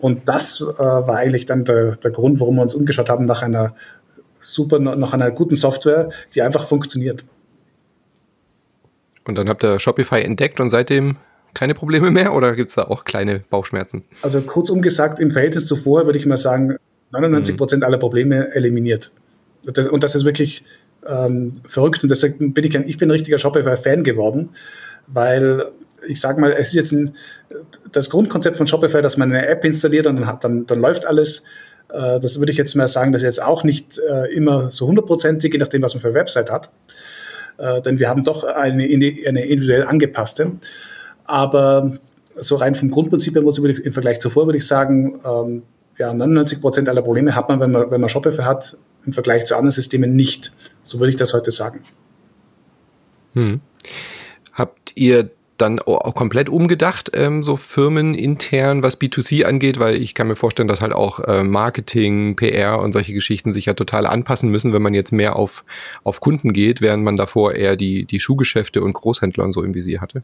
[0.00, 3.42] Und das äh, war eigentlich dann der, der Grund, warum wir uns umgeschaut haben nach
[3.42, 3.74] einer
[4.40, 7.24] super, nach einer guten Software, die einfach funktioniert.
[9.26, 11.16] Und dann habt ihr Shopify entdeckt und seitdem
[11.54, 14.04] keine Probleme mehr oder gibt es da auch kleine Bauchschmerzen?
[14.22, 16.76] Also kurzum gesagt, im Verhältnis zuvor würde ich mal sagen,
[17.12, 19.10] 99 Prozent aller Probleme eliminiert.
[19.64, 20.64] Das, und das ist wirklich
[21.06, 24.50] ähm, verrückt und deshalb bin ich ein, ich bin ein richtiger Shopify-Fan geworden,
[25.06, 25.64] weil
[26.06, 27.14] ich sage mal, es ist jetzt ein,
[27.90, 31.06] das Grundkonzept von Shopify, dass man eine App installiert und dann, hat, dann, dann läuft
[31.06, 31.44] alles.
[31.88, 34.86] Äh, das würde ich jetzt mal sagen, das ist jetzt auch nicht äh, immer so
[34.86, 36.70] hundertprozentig, je nachdem, was man für eine Website hat
[37.58, 40.52] äh, denn wir haben doch eine, eine individuell angepasste.
[41.24, 41.98] Aber
[42.36, 45.62] so rein vom Grundprinzip her muss ich im Vergleich zuvor würde ich sagen, ähm,
[45.98, 49.46] ja, 99 Prozent aller Probleme hat man, wenn man, wenn man Shopify hat, im Vergleich
[49.46, 50.52] zu anderen Systemen nicht.
[50.82, 51.80] So würde ich das heute sagen.
[53.34, 53.60] Hm.
[54.52, 60.14] Habt ihr dann auch komplett umgedacht, ähm, so Firmen intern, was B2C angeht, weil ich
[60.14, 64.06] kann mir vorstellen, dass halt auch äh, Marketing, PR und solche Geschichten sich ja total
[64.06, 65.64] anpassen müssen, wenn man jetzt mehr auf,
[66.04, 69.74] auf Kunden geht, während man davor eher die, die Schuhgeschäfte und Großhändler und so im
[69.74, 70.22] Visier hatte.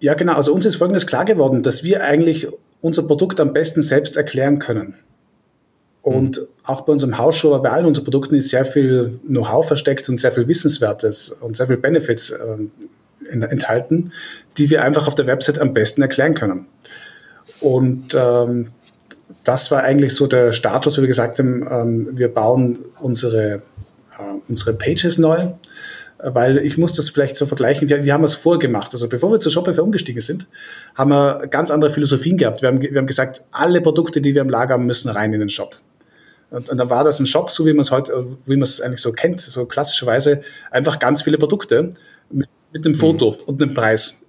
[0.00, 0.34] Ja, genau.
[0.34, 2.48] Also uns ist Folgendes klar geworden, dass wir eigentlich
[2.80, 4.94] unser Produkt am besten selbst erklären können.
[6.02, 6.46] Und mhm.
[6.64, 10.18] auch bei unserem Hausshow, aber bei allen unseren Produkten ist sehr viel Know-how versteckt und
[10.18, 12.56] sehr viel Wissenswertes und sehr viel Benefits äh,
[13.28, 14.12] enthalten,
[14.58, 16.66] die wir einfach auf der Website am besten erklären können.
[17.60, 18.72] Und ähm,
[19.44, 23.62] das war eigentlich so der Status, wo wir gesagt haben, ähm, wir bauen unsere,
[24.18, 25.48] äh, unsere Pages neu,
[26.22, 28.92] weil ich muss das vielleicht so vergleichen, wir, wir haben es vorgemacht.
[28.92, 30.46] Also bevor wir zu Shopify umgestiegen sind,
[30.94, 32.62] haben wir ganz andere Philosophien gehabt.
[32.62, 35.40] Wir haben, wir haben gesagt, alle Produkte, die wir im Lager haben, müssen rein in
[35.40, 35.76] den Shop.
[36.50, 38.80] Und, und dann war das ein Shop, so wie man es heute, wie man es
[38.80, 41.90] eigentlich so kennt, so klassischerweise einfach ganz viele Produkte
[42.30, 43.38] mit mit einem Foto mhm.
[43.46, 44.20] und einem Preis.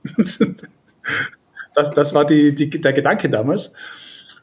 [1.75, 3.73] das, das war die, die, der Gedanke damals.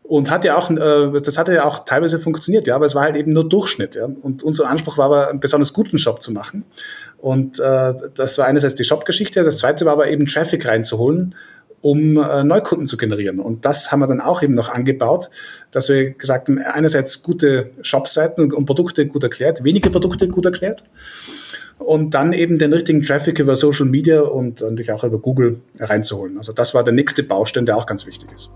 [0.02, 3.02] Und hat ja auch, äh, das hat ja auch teilweise funktioniert, ja, aber es war
[3.02, 4.06] halt eben nur Durchschnitt, ja.
[4.06, 6.64] Und unser Anspruch war aber, einen besonders guten Shop zu machen.
[7.18, 11.34] Und äh, das war einerseits die Shop-Geschichte, das zweite war aber eben Traffic reinzuholen
[11.80, 13.38] um äh, Neukunden zu generieren.
[13.38, 15.30] Und das haben wir dann auch eben noch angebaut,
[15.70, 20.82] dass wir gesagt haben, einerseits gute Shopseiten und Produkte gut erklärt, wenige Produkte gut erklärt
[21.78, 26.36] und dann eben den richtigen Traffic über Social Media und natürlich auch über Google reinzuholen.
[26.38, 28.52] Also das war der nächste Baustein, der auch ganz wichtig ist.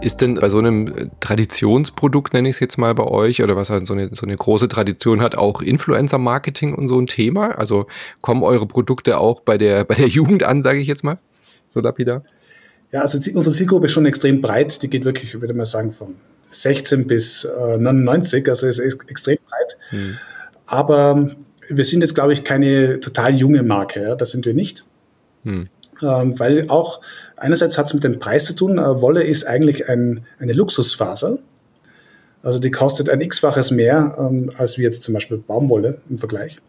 [0.04, 3.56] Ist denn bei so einem äh, Traditionsprodukt, nenne ich es jetzt mal bei euch, oder
[3.56, 7.58] was halt so eine, so eine große Tradition hat, auch Influencer-Marketing und so ein Thema?
[7.58, 7.88] Also
[8.22, 11.20] kommen eure Produkte auch bei der, bei der Jugend an, sage ich jetzt mal?
[11.74, 12.24] So lapidar?
[12.92, 14.84] Ja, also unsere Zielgruppe ist schon extrem breit.
[14.84, 16.16] Die geht wirklich, ich würde mal sagen, von
[16.48, 19.78] 16 bis äh, 99, also ist extrem breit.
[19.90, 20.18] Hm.
[20.66, 21.32] Aber
[21.70, 24.02] wir sind jetzt, glaube ich, keine total junge Marke.
[24.04, 24.16] Ja?
[24.16, 24.84] Das sind wir nicht.
[25.44, 25.70] Hm.
[26.02, 27.02] Ähm, weil auch
[27.44, 28.78] einerseits hat es mit dem Preis zu tun.
[28.78, 31.40] Wolle ist eigentlich ein, eine Luxusfaser.
[32.42, 36.60] Also die kostet ein x-faches mehr ähm, als wie jetzt zum Beispiel Baumwolle im Vergleich.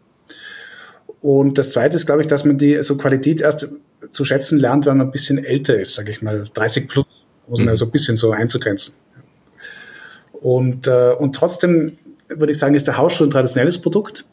[1.21, 3.69] Und das Zweite ist, glaube ich, dass man die so Qualität erst
[4.13, 7.07] zu schätzen lernt, wenn man ein bisschen älter ist, sage ich mal, 30 plus,
[7.49, 7.77] man mhm.
[7.77, 8.95] so ein bisschen so einzugrenzen.
[10.33, 11.97] Und, äh, und trotzdem
[12.29, 14.27] würde ich sagen, ist der Hausschuh ein traditionelles Produkt.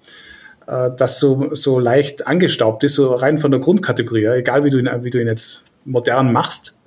[0.68, 4.78] Äh, das so, so leicht angestaubt ist, so rein von der Grundkategorie, egal wie du
[4.78, 6.78] ihn, wie du ihn jetzt modern machst.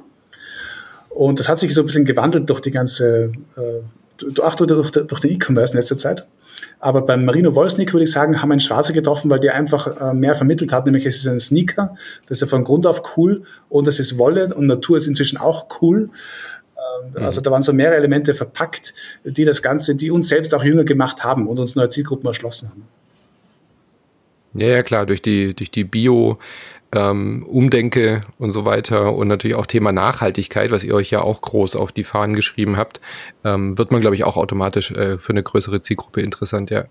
[1.09, 5.21] Und das hat sich so ein bisschen gewandelt durch die ganze, äh, auch durch, durch
[5.21, 6.27] den E-Commerce in letzter Zeit.
[6.81, 10.01] Aber beim Marino Wollsneaker würde ich sagen, haben wir einen Schwarzer getroffen, weil der einfach
[10.01, 13.17] äh, mehr vermittelt hat, nämlich es ist ein Sneaker, das ist ja von Grund auf
[13.17, 16.11] cool und es ist Wolle und Natur ist inzwischen auch cool.
[16.77, 20.65] Ähm, also da waren so mehrere Elemente verpackt, die das Ganze, die uns selbst auch
[20.65, 22.85] jünger gemacht haben und uns neue Zielgruppen erschlossen haben.
[24.55, 26.39] Ja, ja, klar, durch die, durch die Bio,
[26.95, 31.41] ähm, Umdenke und so weiter und natürlich auch Thema Nachhaltigkeit, was ihr euch ja auch
[31.41, 33.01] groß auf die Fahnen geschrieben habt,
[33.43, 36.85] ähm, wird man, glaube ich, auch automatisch äh, für eine größere Zielgruppe interessant, ja.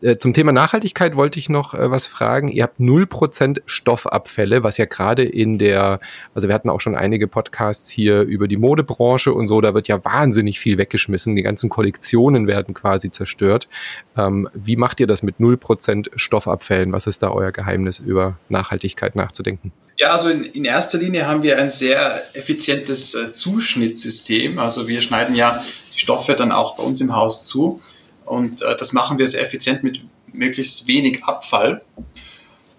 [0.00, 2.48] Äh, zum Thema Nachhaltigkeit wollte ich noch äh, was fragen.
[2.48, 6.00] Ihr habt 0% Stoffabfälle, was ja gerade in der,
[6.34, 9.86] also wir hatten auch schon einige Podcasts hier über die Modebranche und so, da wird
[9.86, 11.36] ja wahnsinnig viel weggeschmissen.
[11.36, 13.68] Die ganzen Kollektionen werden quasi zerstört.
[14.16, 16.92] Ähm, wie macht ihr das mit 0% Stoffabfällen?
[16.92, 19.41] Was ist da euer Geheimnis über Nachhaltigkeit nachzudenken?
[19.42, 19.72] Nachzudenken?
[19.98, 24.58] Ja, also in, in erster Linie haben wir ein sehr effizientes äh, Zuschnittsystem.
[24.58, 25.62] Also wir schneiden ja
[25.94, 27.80] die Stoffe dann auch bei uns im Haus zu.
[28.24, 30.02] Und äh, das machen wir sehr effizient mit
[30.32, 31.82] möglichst wenig Abfall.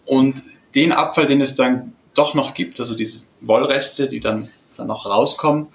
[0.05, 0.43] Und
[0.75, 5.05] den Abfall, den es dann doch noch gibt, also diese Wollreste, die dann, dann noch
[5.05, 5.67] rauskommen,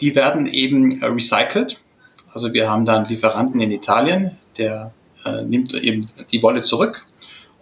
[0.00, 1.80] die werden eben äh, recycelt.
[2.32, 4.92] Also wir haben da einen Lieferanten in Italien, der
[5.24, 7.06] äh, nimmt eben die Wolle zurück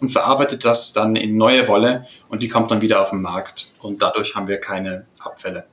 [0.00, 3.70] und verarbeitet das dann in neue Wolle und die kommt dann wieder auf den Markt.
[3.80, 5.64] Und dadurch haben wir keine Abfälle.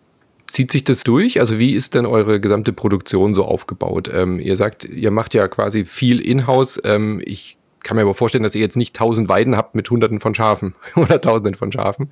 [0.48, 1.40] Zieht sich das durch?
[1.40, 4.10] Also wie ist denn eure gesamte Produktion so aufgebaut?
[4.14, 6.80] Ähm, ihr sagt, ihr macht ja quasi viel in-house.
[6.86, 10.20] Ähm, ich kann mir aber vorstellen, dass ihr jetzt nicht tausend Weiden habt mit hunderten
[10.20, 12.10] von Schafen oder tausenden von Schafen.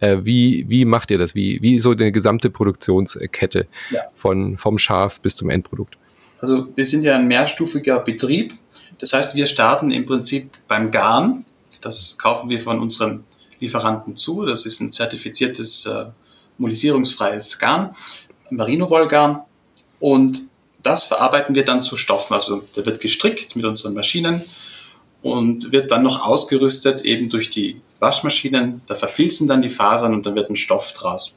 [0.00, 1.34] Äh, wie, wie macht ihr das?
[1.34, 4.02] Wie, wie so eine gesamte Produktionskette ja.
[4.12, 5.96] von, vom Schaf bis zum Endprodukt?
[6.40, 8.54] Also wir sind ja ein mehrstufiger Betrieb.
[8.98, 11.44] Das heißt, wir starten im Prinzip beim Garn.
[11.86, 13.22] Das kaufen wir von unserem
[13.60, 14.44] Lieferanten zu.
[14.44, 16.06] Das ist ein zertifiziertes äh,
[16.58, 17.94] molisierungsfreies Garn,
[18.50, 19.42] Merino-Wollgarn.
[20.00, 20.42] Und
[20.82, 22.34] das verarbeiten wir dann zu Stoffen.
[22.34, 24.42] Also der wird gestrickt mit unseren Maschinen
[25.22, 28.82] und wird dann noch ausgerüstet eben durch die Waschmaschinen.
[28.86, 31.34] Da verfilzen dann die Fasern und dann wird ein Stoff draus.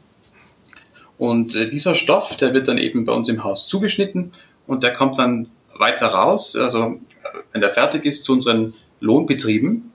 [1.20, 4.32] Und äh, dieser Stoff, der wird dann eben bei uns im Haus zugeschnitten
[4.66, 6.56] und der kommt dann weiter raus.
[6.56, 6.98] Also äh,
[7.52, 9.89] wenn der fertig ist zu unseren Lohnbetrieben,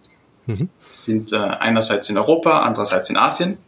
[0.47, 0.69] Mhm.
[0.91, 3.59] Sind äh, einerseits in Europa, andererseits in Asien.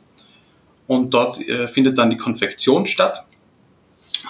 [0.87, 3.27] Und dort äh, findet dann die Konfektion statt.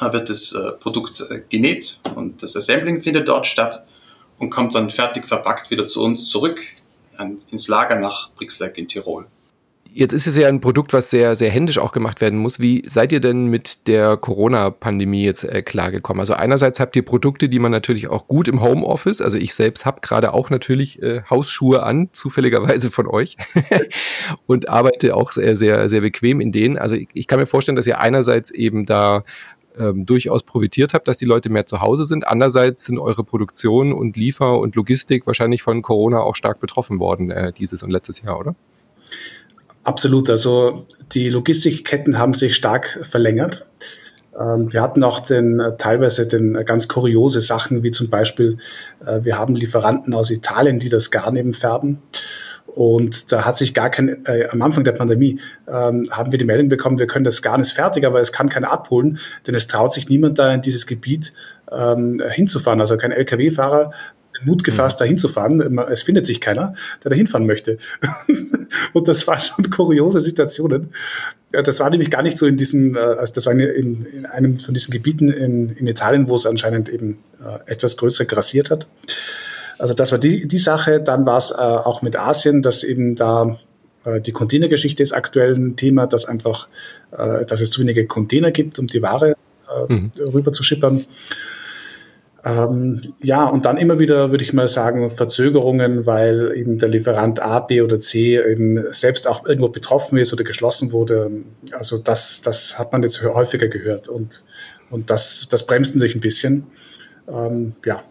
[0.01, 3.85] Da wird das äh, Produkt äh, genäht und das Assembling findet dort statt
[4.39, 6.61] und kommt dann fertig verpackt wieder zu uns zurück
[7.17, 9.27] an, ins Lager nach Brixleck in Tirol.
[9.99, 12.61] Jetzt ist es ja ein Produkt, was sehr, sehr händisch auch gemacht werden muss.
[12.61, 16.21] Wie seid ihr denn mit der Corona-Pandemie jetzt äh, klargekommen?
[16.21, 19.87] Also einerseits habt ihr Produkte, die man natürlich auch gut im Homeoffice, also ich selbst
[19.87, 23.39] habe gerade auch natürlich äh, Hausschuhe an, zufälligerweise von euch,
[24.47, 26.77] und arbeite auch sehr, sehr, sehr bequem in denen.
[26.77, 29.25] Also ich, ich kann mir vorstellen, dass ihr einerseits eben da
[29.79, 32.29] ähm, durchaus profitiert habt, dass die Leute mehr zu Hause sind.
[32.29, 37.31] Andererseits sind eure Produktion und Liefer- und Logistik wahrscheinlich von Corona auch stark betroffen worden,
[37.31, 38.55] äh, dieses und letztes Jahr, oder?
[39.87, 40.29] Absolut.
[40.31, 43.69] Also die Logistikketten haben sich stark verlängert.
[44.37, 48.59] Ähm, wir hatten auch den, äh, teilweise den, äh, ganz kuriose Sachen, wie zum Beispiel,
[49.07, 52.03] äh, wir haben Lieferanten aus Italien, die das Garn eben färben.
[52.67, 56.45] Und da hat sich gar kein, äh, am Anfang der Pandemie ähm, haben wir die
[56.45, 59.69] Meldung bekommen, wir können das Garn ist fertig, aber es kann keiner abholen, denn es
[59.69, 61.33] traut sich niemand da in dieses Gebiet
[61.71, 62.81] ähm, hinzufahren.
[62.81, 63.93] Also kein Lkw-Fahrer
[64.45, 65.05] Mut gefasst, mhm.
[65.05, 65.79] da hinzufahren.
[65.91, 67.79] Es findet sich keiner, der da hinfahren möchte.
[68.93, 70.91] und das waren schon kuriose Situationen.
[71.51, 74.59] Das war nämlich gar nicht so in diesem, äh, also das war in, in einem
[74.59, 78.89] von diesen Gebieten in, in, Italien, wo es anscheinend eben äh, etwas größer grassiert hat.
[79.79, 81.01] Also das war die, die Sache.
[81.01, 83.59] Dann war es äh, auch mit Asien, dass eben da
[84.25, 86.69] die Containergeschichte ist aktuell ein Thema, dass einfach,
[87.11, 89.35] dass es zu wenige Container gibt, um die Ware
[89.89, 90.13] mhm.
[90.17, 91.05] rüber zu schippern.
[92.47, 97.43] Ähm, ja, und dann immer wieder, würde ich mal sagen, Verzögerungen, weil eben der Lieferant
[97.43, 101.29] A, B oder C eben selbst auch irgendwo betroffen ist oder geschlossen wurde.
[101.73, 104.45] Also das, das hat man jetzt häufiger gehört und,
[104.91, 106.69] und das, das bremst natürlich ein bisschen.
[107.27, 108.05] Ähm, ja,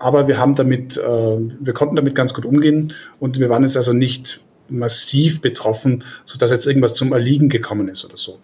[0.00, 3.76] aber wir haben damit, äh, wir konnten damit ganz gut umgehen und wir waren jetzt
[3.76, 8.40] also nicht massiv betroffen, sodass jetzt irgendwas zum Erliegen gekommen ist oder so.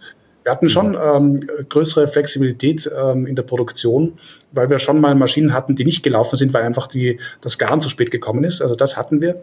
[0.48, 4.14] Wir hatten schon ähm, größere Flexibilität ähm, in der Produktion,
[4.50, 7.82] weil wir schon mal Maschinen hatten, die nicht gelaufen sind, weil einfach die, das Garn
[7.82, 8.62] zu spät gekommen ist.
[8.62, 9.42] Also das hatten wir.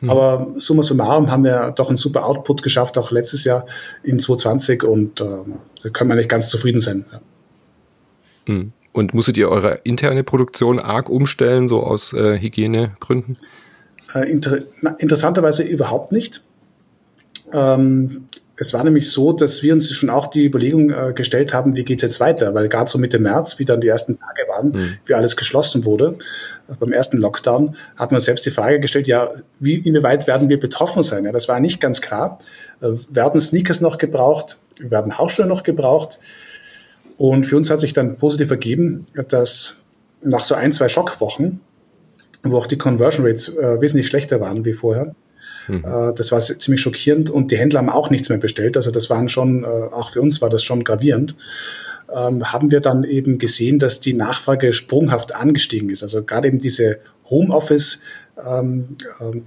[0.00, 0.10] Mhm.
[0.10, 3.66] Aber summa summarum haben wir doch einen super Output geschafft, auch letztes Jahr
[4.04, 5.24] in 2020 und äh,
[5.82, 7.04] da können wir nicht ganz zufrieden sein.
[7.10, 7.20] Ja.
[8.54, 8.72] Mhm.
[8.92, 13.36] Und musstet ihr eure interne Produktion arg umstellen, so aus äh, Hygienegründen?
[14.14, 14.58] Äh, inter
[14.98, 16.44] interessanterweise überhaupt nicht.
[17.52, 18.26] Ähm,
[18.60, 21.84] es war nämlich so, dass wir uns schon auch die Überlegung äh, gestellt haben, wie
[21.84, 22.54] geht's jetzt weiter?
[22.54, 24.98] Weil gerade so Mitte März, wie dann die ersten Tage waren, mhm.
[25.06, 26.16] wie alles geschlossen wurde,
[26.68, 30.58] äh, beim ersten Lockdown, wir uns selbst die Frage gestellt, ja, wie, inwieweit werden wir
[30.58, 31.24] betroffen sein?
[31.24, 32.40] Ja, das war nicht ganz klar.
[32.80, 34.58] Äh, werden Sneakers noch gebraucht?
[34.80, 36.18] Werden Hausschuhe noch gebraucht?
[37.16, 39.76] Und für uns hat sich dann positiv ergeben, dass
[40.22, 41.60] nach so ein, zwei Schockwochen,
[42.42, 45.14] wo auch die Conversion Rates äh, wesentlich schlechter waren wie vorher,
[45.68, 45.84] Mhm.
[45.84, 48.76] Äh, das war ziemlich schockierend und die Händler haben auch nichts mehr bestellt.
[48.76, 51.36] Also das waren schon, äh, auch für uns war das schon gravierend.
[52.14, 56.02] Ähm, haben wir dann eben gesehen, dass die Nachfrage sprunghaft angestiegen ist.
[56.02, 58.02] Also gerade eben diese Homeoffice,
[58.44, 59.44] ähm, ähm,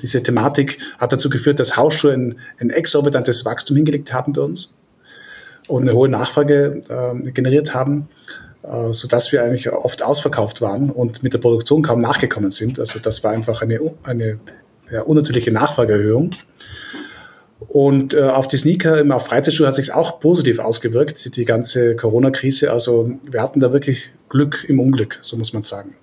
[0.00, 4.72] diese Thematik hat dazu geführt, dass Hausschuhe ein, ein exorbitantes Wachstum hingelegt haben bei uns
[5.68, 8.08] und eine hohe Nachfrage äh, generiert haben,
[8.62, 12.80] äh, sodass wir eigentlich oft ausverkauft waren und mit der Produktion kaum nachgekommen sind.
[12.80, 14.38] Also das war einfach eine, eine
[14.90, 16.32] ja, unnatürliche Nachfrageerhöhung.
[17.68, 22.72] Und äh, auf die Sneaker, auf Freizeitschuhe hat sich auch positiv ausgewirkt, die ganze Corona-Krise.
[22.72, 25.96] Also wir hatten da wirklich Glück im Unglück, so muss man sagen.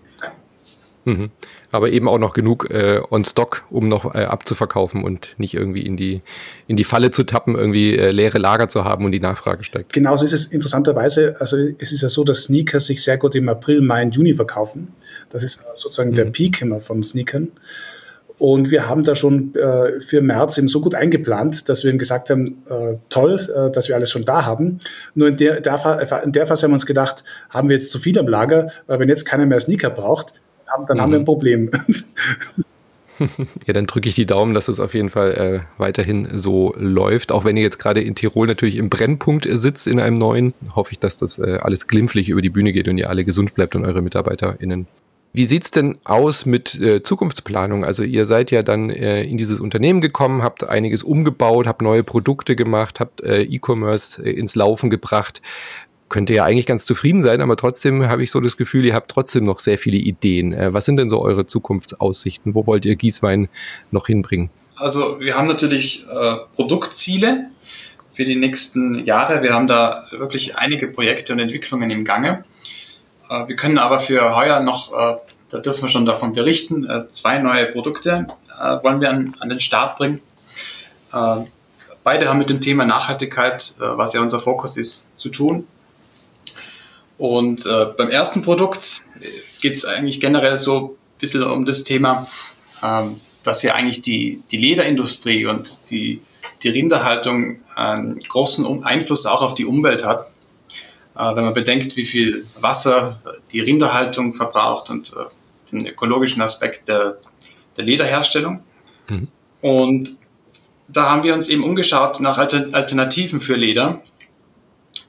[1.05, 1.31] Mhm.
[1.71, 5.81] Aber eben auch noch genug äh, on Stock, um noch äh, abzuverkaufen und nicht irgendwie
[5.81, 6.21] in die,
[6.67, 9.93] in die Falle zu tappen, irgendwie äh, leere Lager zu haben und die Nachfrage steigt.
[9.93, 11.37] Genauso ist es interessanterweise.
[11.39, 14.33] Also es ist ja so, dass Sneaker sich sehr gut im April, Mai und Juni
[14.33, 14.89] verkaufen.
[15.29, 16.15] Das ist sozusagen mhm.
[16.15, 17.51] der Peak immer von Sneakern.
[18.41, 21.99] Und wir haben da schon äh, für März eben so gut eingeplant, dass wir ihm
[21.99, 24.79] gesagt haben, äh, toll, äh, dass wir alles schon da haben.
[25.13, 27.99] Nur in der, der, in der Phase haben wir uns gedacht, haben wir jetzt zu
[27.99, 30.33] viel am Lager, weil wenn jetzt keiner mehr Sneaker braucht,
[30.67, 31.01] haben, dann mhm.
[31.01, 31.25] haben wir ein mhm.
[31.25, 31.69] Problem.
[33.67, 37.31] Ja, dann drücke ich die Daumen, dass es auf jeden Fall äh, weiterhin so läuft.
[37.31, 40.93] Auch wenn ihr jetzt gerade in Tirol natürlich im Brennpunkt sitzt in einem neuen, hoffe
[40.93, 43.75] ich, dass das äh, alles glimpflich über die Bühne geht und ihr alle gesund bleibt
[43.75, 44.87] und eure MitarbeiterInnen
[45.33, 47.85] wie sieht's denn aus mit äh, Zukunftsplanung?
[47.85, 52.03] Also ihr seid ja dann äh, in dieses Unternehmen gekommen, habt einiges umgebaut, habt neue
[52.03, 55.41] Produkte gemacht, habt äh, E-Commerce äh, ins Laufen gebracht.
[56.09, 58.93] Könnt ihr ja eigentlich ganz zufrieden sein, aber trotzdem habe ich so das Gefühl, ihr
[58.93, 60.51] habt trotzdem noch sehr viele Ideen.
[60.51, 62.53] Äh, was sind denn so eure Zukunftsaussichten?
[62.53, 63.47] Wo wollt ihr Gießwein
[63.91, 64.49] noch hinbringen?
[64.75, 67.51] Also wir haben natürlich äh, Produktziele
[68.11, 69.41] für die nächsten Jahre.
[69.41, 72.43] Wir haben da wirklich einige Projekte und Entwicklungen im Gange.
[73.31, 75.17] Äh, wir können aber für heuer noch, äh,
[75.49, 78.27] da dürfen wir schon davon berichten, äh, zwei neue Produkte
[78.83, 80.21] wollen wir an, an den Start bringen.
[81.09, 85.65] Beide haben mit dem Thema Nachhaltigkeit, was ja unser Fokus ist, zu tun.
[87.17, 87.67] Und
[87.97, 89.01] beim ersten Produkt
[89.61, 92.27] geht es eigentlich generell so ein bisschen um das Thema,
[92.83, 96.21] ähm, dass ja eigentlich die, die Lederindustrie und die,
[96.61, 100.29] die Rinderhaltung einen großen Einfluss auch auf die Umwelt hat.
[101.15, 103.21] Äh, wenn man bedenkt, wie viel Wasser
[103.51, 105.25] die Rinderhaltung verbraucht und äh,
[105.71, 107.17] den ökologischen Aspekt der,
[107.77, 108.63] der Lederherstellung.
[109.09, 109.27] Mhm.
[109.61, 110.17] Und
[110.87, 114.01] da haben wir uns eben umgeschaut nach Alternativen für Leder.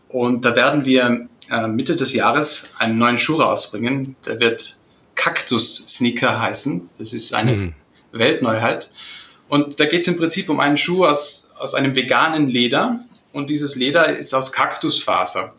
[0.08, 4.14] Und da werden wir äh, Mitte des Jahres einen neuen Schuh rausbringen.
[4.26, 4.76] Der wird
[5.14, 6.88] Cactus Sneaker heißen.
[6.98, 7.74] Das ist eine mhm.
[8.12, 8.90] Weltneuheit.
[9.48, 13.00] Und da geht es im Prinzip um einen Schuh aus, aus einem veganen Leder.
[13.32, 15.54] Und dieses Leder ist aus Kaktusfaser.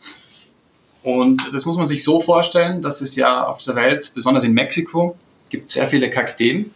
[1.04, 4.54] Und das muss man sich so vorstellen, dass es ja auf der Welt, besonders in
[4.54, 5.18] Mexiko,
[5.50, 6.74] gibt sehr viele Kakteen.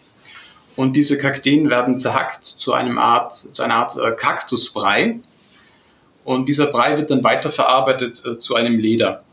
[0.76, 5.20] Und diese Kakteen werden zerhackt zu, einem Art, zu einer Art äh, Kaktusbrei.
[6.24, 9.24] Und dieser Brei wird dann weiterverarbeitet äh, zu einem Leder.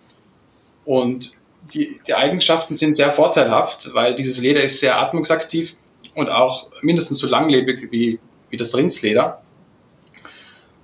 [0.85, 1.33] Und
[1.75, 5.75] die, die Eigenschaften sind sehr vorteilhaft, weil dieses Leder ist sehr atmungsaktiv
[6.15, 9.43] und auch mindestens so langlebig wie, wie das Rindsleder.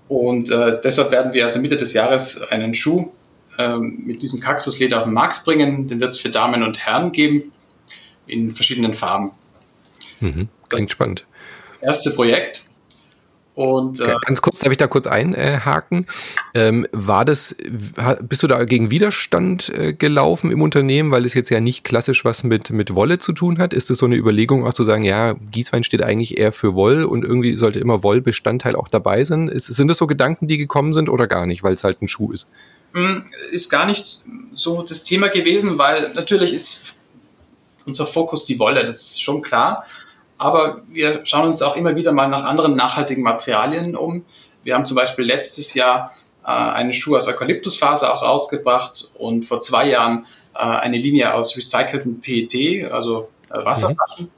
[0.09, 3.13] Und äh, deshalb werden wir also Mitte des Jahres einen Schuh
[3.61, 5.89] äh, mit diesem Kaktusleder auf den Markt bringen.
[5.89, 7.53] Den wird es für Damen und Herren geben
[8.27, 9.33] in verschiedenen Farben.
[10.21, 11.27] Mhm, klingt das spannend.
[11.81, 12.67] Erste Projekt.
[13.55, 16.07] Und, äh, Ganz kurz, darf ich da kurz einhaken?
[16.55, 17.55] Ähm, war das,
[18.23, 22.25] bist du da gegen Widerstand äh, gelaufen im Unternehmen, weil es jetzt ja nicht klassisch
[22.25, 23.75] was mit, mit Wolle zu tun hat?
[23.75, 27.05] Ist es so eine Überlegung auch zu sagen, ja, Gießwein steht eigentlich eher für Woll
[27.05, 29.49] und irgendwie sollte immer Wollbestandteil auch dabei sein?
[29.49, 32.09] Ist, sind das so Gedanken, die gekommen sind oder gar nicht, weil es halt ein
[32.09, 32.49] Schuh ist?
[32.93, 34.23] Hm, ist gar nicht
[34.53, 36.97] so das Thema gewesen, weil natürlich ist
[37.87, 39.85] unser Fokus die Wolle, das ist schon klar.
[40.39, 44.25] Aber wir schauen uns auch immer wieder mal nach anderen nachhaltigen Materialien um.
[44.65, 46.13] Wir haben zum Beispiel letztes Jahr
[46.45, 51.57] äh, eine Schuh aus Eukalyptusfaser auch rausgebracht und vor zwei Jahren äh, eine Linie aus
[51.57, 54.27] recyceltem PET, also äh, Wasserflaschen.
[54.27, 54.31] Mhm.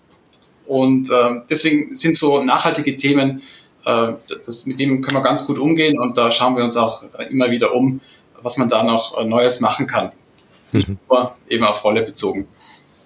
[0.67, 3.43] Und äh, deswegen sind so nachhaltige Themen,
[3.85, 4.13] äh,
[4.45, 7.51] das, mit denen können wir ganz gut umgehen und da schauen wir uns auch immer
[7.51, 8.01] wieder um,
[8.43, 10.13] was man da noch äh, Neues machen kann.
[10.73, 10.99] Mhm.
[11.09, 12.49] Nur eben auf Rolle bezogen.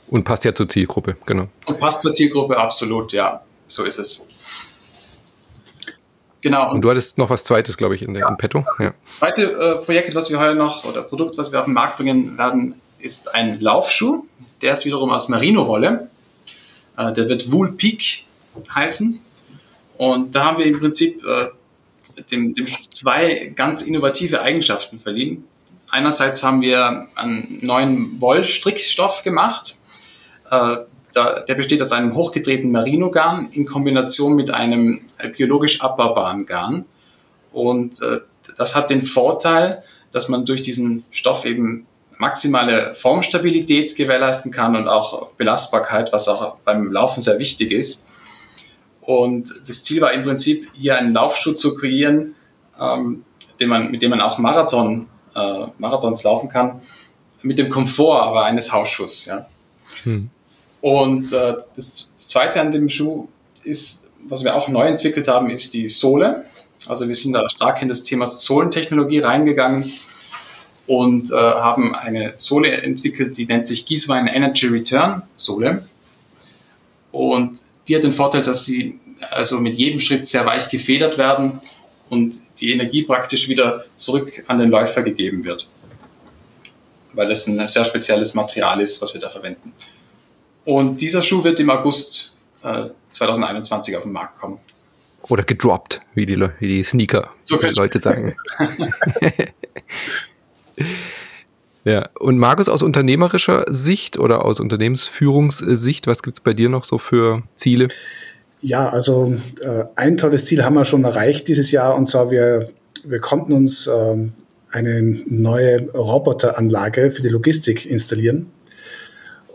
[0.09, 1.49] Und passt ja zur Zielgruppe, genau.
[1.64, 3.42] Und passt zur Zielgruppe, absolut, ja.
[3.66, 4.25] So ist es.
[6.40, 6.68] Genau.
[6.68, 8.31] Und, und du hattest noch was Zweites, glaube ich, in der ja.
[8.37, 8.64] Petto.
[8.79, 8.94] Ja.
[9.12, 12.38] Zweite äh, Projekt, was wir heute noch, oder Produkt, was wir auf den Markt bringen
[12.38, 14.25] werden, ist ein Laufschuh.
[14.62, 16.09] Der ist wiederum aus Merino-Wolle.
[16.96, 18.27] Äh, der wird Wool Peak
[18.72, 19.20] heißen.
[19.99, 21.49] Und da haben wir im Prinzip äh,
[22.31, 25.45] dem, dem zwei ganz innovative Eigenschaften verliehen.
[25.91, 29.79] Einerseits haben wir einen neuen Wollstrickstoff gemacht,
[30.51, 30.77] äh,
[31.15, 35.01] der besteht aus einem hochgedrehten Merino-Garn in Kombination mit einem
[35.35, 36.85] biologisch abbaubaren Garn.
[37.53, 38.21] Und äh,
[38.57, 41.87] das hat den Vorteil, dass man durch diesen Stoff eben
[42.19, 48.03] maximale Formstabilität gewährleisten kann und auch Belastbarkeit, was auch beim Laufen sehr wichtig ist.
[49.07, 52.35] Und das Ziel war im Prinzip, hier einen Laufschuh zu kreieren,
[52.79, 53.25] ähm,
[53.64, 56.81] man, mit dem man auch Marathon, äh, Marathons laufen kann,
[57.42, 59.27] mit dem Komfort aber eines Hausschuhs.
[59.27, 59.47] Ja.
[60.03, 60.29] Hm.
[60.81, 63.29] Und äh, das, das, Zweite an dem Schuh
[63.62, 66.45] ist, was wir auch neu entwickelt haben, ist die Sohle.
[66.88, 69.90] Also wir sind da stark in das Thema Sohlentechnologie reingegangen
[70.88, 75.87] und äh, haben eine Sohle entwickelt, die nennt sich Gieswein Energy Return Sohle.
[77.12, 78.99] Und die hat den Vorteil, dass sie
[79.31, 81.61] also mit jedem Schritt sehr weich gefedert werden
[82.09, 85.68] und die Energie praktisch wieder zurück an den Läufer gegeben wird.
[87.12, 89.72] Weil es ein sehr spezielles Material ist, was wir da verwenden.
[90.64, 94.59] Und dieser Schuh wird im August äh, 2021 auf den Markt kommen.
[95.22, 98.37] Oder gedroppt, wie die, wie die Sneaker so die Leute sagen.
[101.87, 106.83] ja, und Markus, aus unternehmerischer Sicht oder aus Unternehmensführungssicht, was gibt es bei dir noch
[106.83, 107.87] so für Ziele?
[108.61, 112.70] Ja, also äh, ein tolles Ziel haben wir schon erreicht dieses Jahr und zwar wir,
[113.05, 114.16] wir konnten uns äh,
[114.72, 118.51] eine neue Roboteranlage für die Logistik installieren.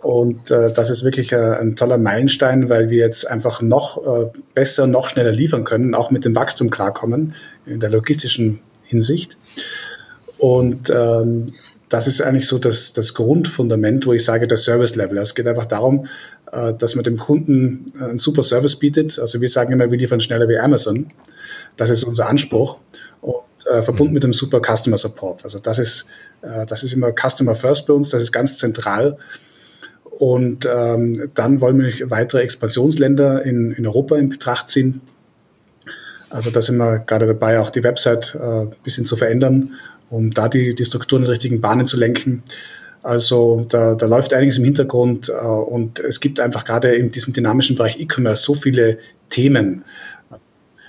[0.01, 4.27] Und äh, das ist wirklich äh, ein toller Meilenstein, weil wir jetzt einfach noch äh,
[4.53, 9.37] besser, noch schneller liefern können, auch mit dem Wachstum klarkommen in der logistischen Hinsicht.
[10.37, 11.47] Und ähm,
[11.91, 15.17] das ist eigentlich so das, das Grundfundament, wo ich sage, der Service-Level.
[15.17, 16.07] Es geht einfach darum,
[16.49, 19.19] äh, dass man dem Kunden einen super Service bietet.
[19.19, 21.11] Also wir sagen immer, wir liefern schneller wie Amazon.
[21.75, 22.79] Das ist unser Anspruch.
[23.19, 24.13] Und äh, verbunden mhm.
[24.13, 25.43] mit dem super Customer Support.
[25.43, 26.05] Also das ist,
[26.41, 29.17] äh, das ist immer Customer First bei uns, das ist ganz zentral.
[30.17, 35.01] Und ähm, dann wollen wir weitere Expansionsländer in, in Europa in Betracht ziehen.
[36.29, 39.73] Also da sind wir gerade dabei, auch die Website äh, ein bisschen zu verändern,
[40.11, 42.43] um da die, die Strukturen in die richtigen Bahnen zu lenken.
[43.01, 47.33] Also da, da läuft einiges im Hintergrund äh, und es gibt einfach gerade in diesem
[47.33, 48.99] dynamischen Bereich E-Commerce so viele
[49.29, 49.83] Themen,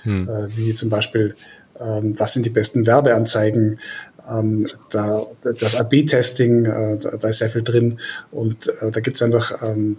[0.03, 0.29] hm.
[0.29, 1.35] äh, wie zum Beispiel,
[1.79, 3.79] ähm, was sind die besten Werbeanzeigen,
[4.29, 7.99] ähm, da, das AB-Testing, äh, da, da, ist sehr viel drin
[8.31, 9.97] und äh, da gibt es einfach ähm,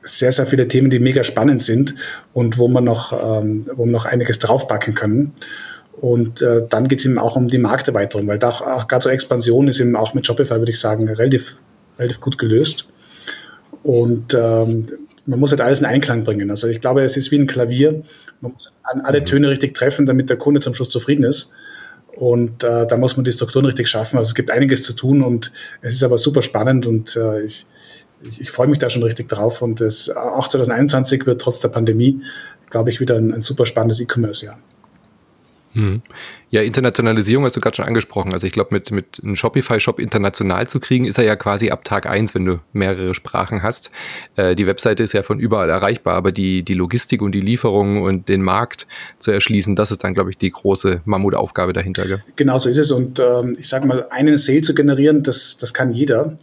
[0.00, 1.94] sehr, sehr viele Themen, die mega spannend sind
[2.32, 5.32] und wo man noch, ähm, wo man noch einiges draufpacken können.
[6.02, 9.08] Und äh, dann geht es eben auch um die Markterweiterung, weil da auch gerade so
[9.08, 11.54] Expansion ist eben auch mit Shopify, würde ich sagen, relativ,
[11.96, 12.88] relativ gut gelöst.
[13.84, 14.88] Und ähm,
[15.26, 16.50] man muss halt alles in Einklang bringen.
[16.50, 18.02] Also ich glaube, es ist wie ein Klavier.
[18.40, 19.26] Man muss an alle mhm.
[19.26, 21.52] Töne richtig treffen, damit der Kunde zum Schluss zufrieden ist.
[22.16, 24.18] Und äh, da muss man die Strukturen richtig schaffen.
[24.18, 27.64] Also es gibt einiges zu tun und es ist aber super spannend und äh, ich,
[28.24, 29.62] ich, ich freue mich da schon richtig drauf.
[29.62, 32.22] Und es, auch 2021 wird trotz der Pandemie,
[32.70, 34.58] glaube ich, wieder ein, ein super spannendes E-Commerce-Jahr.
[35.74, 36.02] Hm.
[36.50, 38.32] Ja, Internationalisierung hast du gerade schon angesprochen.
[38.34, 41.84] Also ich glaube, mit, mit einem Shopify-Shop international zu kriegen, ist er ja quasi ab
[41.84, 43.90] Tag eins, wenn du mehrere Sprachen hast.
[44.36, 48.02] Äh, die Webseite ist ja von überall erreichbar, aber die, die Logistik und die Lieferung
[48.02, 48.86] und den Markt
[49.18, 52.06] zu erschließen, das ist dann, glaube ich, die große Mammutaufgabe dahinter.
[52.06, 52.18] Gell?
[52.36, 52.90] Genau so ist es.
[52.90, 56.36] Und ähm, ich sage mal, einen Sale zu generieren, das, das kann jeder.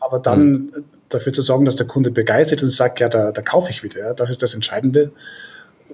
[0.00, 0.84] Aber dann hm.
[1.08, 3.84] dafür zu sorgen, dass der Kunde begeistert ist und sagt, ja, da, da kaufe ich
[3.84, 4.00] wieder.
[4.00, 5.12] Ja, das ist das Entscheidende.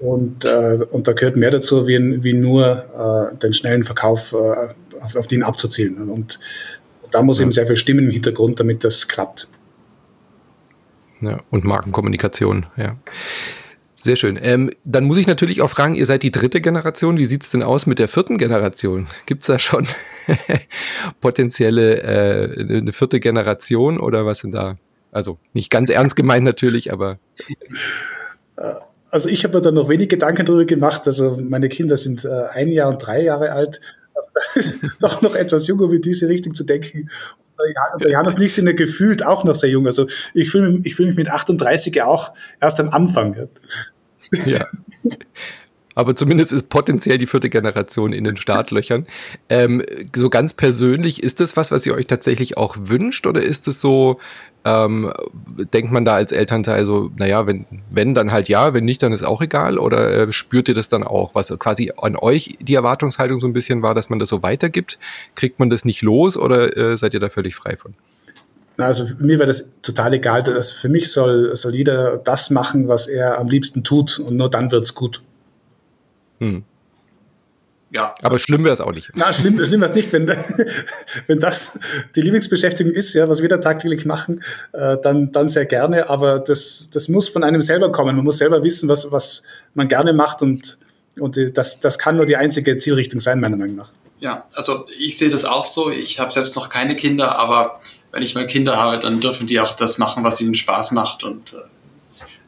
[0.00, 4.74] Und, äh, und da gehört mehr dazu, wie, wie nur äh, den schnellen Verkauf äh,
[5.00, 6.08] auf, auf den abzuzielen.
[6.08, 6.38] Und
[7.10, 7.42] da muss ja.
[7.42, 9.48] eben sehr viel stimmen im Hintergrund, damit das klappt.
[11.20, 12.96] Ja, und Markenkommunikation, ja.
[14.00, 14.38] Sehr schön.
[14.40, 17.18] Ähm, dann muss ich natürlich auch fragen, ihr seid die dritte Generation.
[17.18, 19.08] Wie sieht es denn aus mit der vierten Generation?
[19.26, 19.88] Gibt es da schon
[21.20, 24.76] potenzielle äh, eine vierte Generation oder was sind da?
[25.10, 27.18] Also nicht ganz ernst gemeint natürlich, aber.
[29.10, 31.06] Also ich habe mir da noch wenig Gedanken darüber gemacht.
[31.06, 33.80] Also meine Kinder sind äh, ein Jahr und drei Jahre alt.
[34.14, 37.10] Also da ist doch noch etwas jung, um in diese Richtung zu denken.
[37.94, 39.86] Und der Johannes ich sind ja gefühlt auch noch sehr jung.
[39.86, 43.48] Also ich fühle mich, ich fühle mich mit 38 ja auch erst am Anfang.
[44.44, 44.64] Ja.
[45.98, 49.04] aber zumindest ist potenziell die vierte Generation in den Startlöchern.
[49.48, 49.82] Ähm,
[50.14, 53.80] so ganz persönlich, ist das was, was ihr euch tatsächlich auch wünscht oder ist es
[53.80, 54.20] so,
[54.64, 55.12] ähm,
[55.74, 59.12] denkt man da als Elternteil so, naja, wenn, wenn, dann halt ja, wenn nicht, dann
[59.12, 62.76] ist auch egal oder äh, spürt ihr das dann auch, was quasi an euch die
[62.76, 65.00] Erwartungshaltung so ein bisschen war, dass man das so weitergibt?
[65.34, 67.94] Kriegt man das nicht los oder äh, seid ihr da völlig frei von?
[68.76, 70.44] Also mir wäre das total egal.
[70.44, 74.48] Dass für mich soll, soll jeder das machen, was er am liebsten tut und nur
[74.48, 75.22] dann wird es gut.
[76.38, 76.64] Hm.
[77.90, 78.14] Ja.
[78.22, 79.10] Aber schlimm wäre es auch nicht.
[79.14, 80.28] Na, schlimm, schlimm wäre es nicht, wenn,
[81.26, 81.78] wenn das
[82.14, 86.10] die Lieblingsbeschäftigung ist, ja, was wir da tagtäglich machen, äh, dann, dann sehr gerne.
[86.10, 88.14] Aber das, das muss von einem selber kommen.
[88.16, 89.42] Man muss selber wissen, was, was
[89.74, 90.76] man gerne macht und,
[91.18, 93.90] und das, das kann nur die einzige Zielrichtung sein, meiner Meinung nach.
[94.20, 95.90] Ja, also ich sehe das auch so.
[95.90, 97.80] Ich habe selbst noch keine Kinder, aber
[98.12, 101.24] wenn ich mal Kinder habe, dann dürfen die auch das machen, was ihnen Spaß macht
[101.24, 101.56] und äh,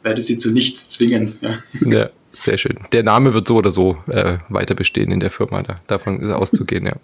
[0.03, 1.39] werde sie zu nichts zwingen.
[1.41, 1.59] Ja.
[1.81, 2.11] ja.
[2.33, 2.79] Sehr schön.
[2.93, 6.31] Der Name wird so oder so äh, weiter bestehen in der Firma, da, davon ist
[6.31, 6.95] auszugehen, ja.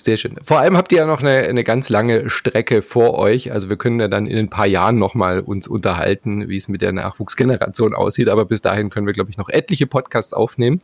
[0.00, 0.36] Sehr schön.
[0.42, 3.50] Vor allem habt ihr ja noch eine, eine ganz lange Strecke vor euch.
[3.50, 6.82] Also wir können ja dann in ein paar Jahren nochmal uns unterhalten, wie es mit
[6.82, 8.28] der Nachwuchsgeneration aussieht.
[8.28, 10.82] Aber bis dahin können wir, glaube ich, noch etliche Podcasts aufnehmen.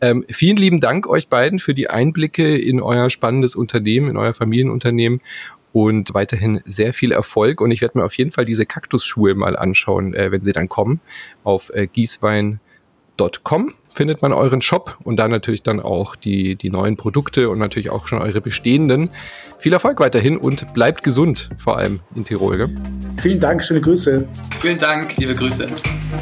[0.00, 4.32] Ähm, vielen lieben Dank euch beiden für die Einblicke in euer spannendes Unternehmen, in euer
[4.32, 5.20] Familienunternehmen
[5.74, 7.60] und weiterhin sehr viel Erfolg.
[7.60, 10.68] Und ich werde mir auf jeden Fall diese Kaktusschuhe mal anschauen, äh, wenn sie dann
[10.68, 11.00] kommen,
[11.42, 12.60] auf äh, Gießwein
[13.44, 17.58] Com findet man euren Shop und da natürlich dann auch die, die neuen Produkte und
[17.58, 19.10] natürlich auch schon eure bestehenden.
[19.58, 22.56] Viel Erfolg weiterhin und bleibt gesund, vor allem in Tirol.
[22.56, 22.76] Gell?
[23.22, 24.26] Vielen Dank, schöne Grüße.
[24.60, 25.66] Vielen Dank, liebe Grüße.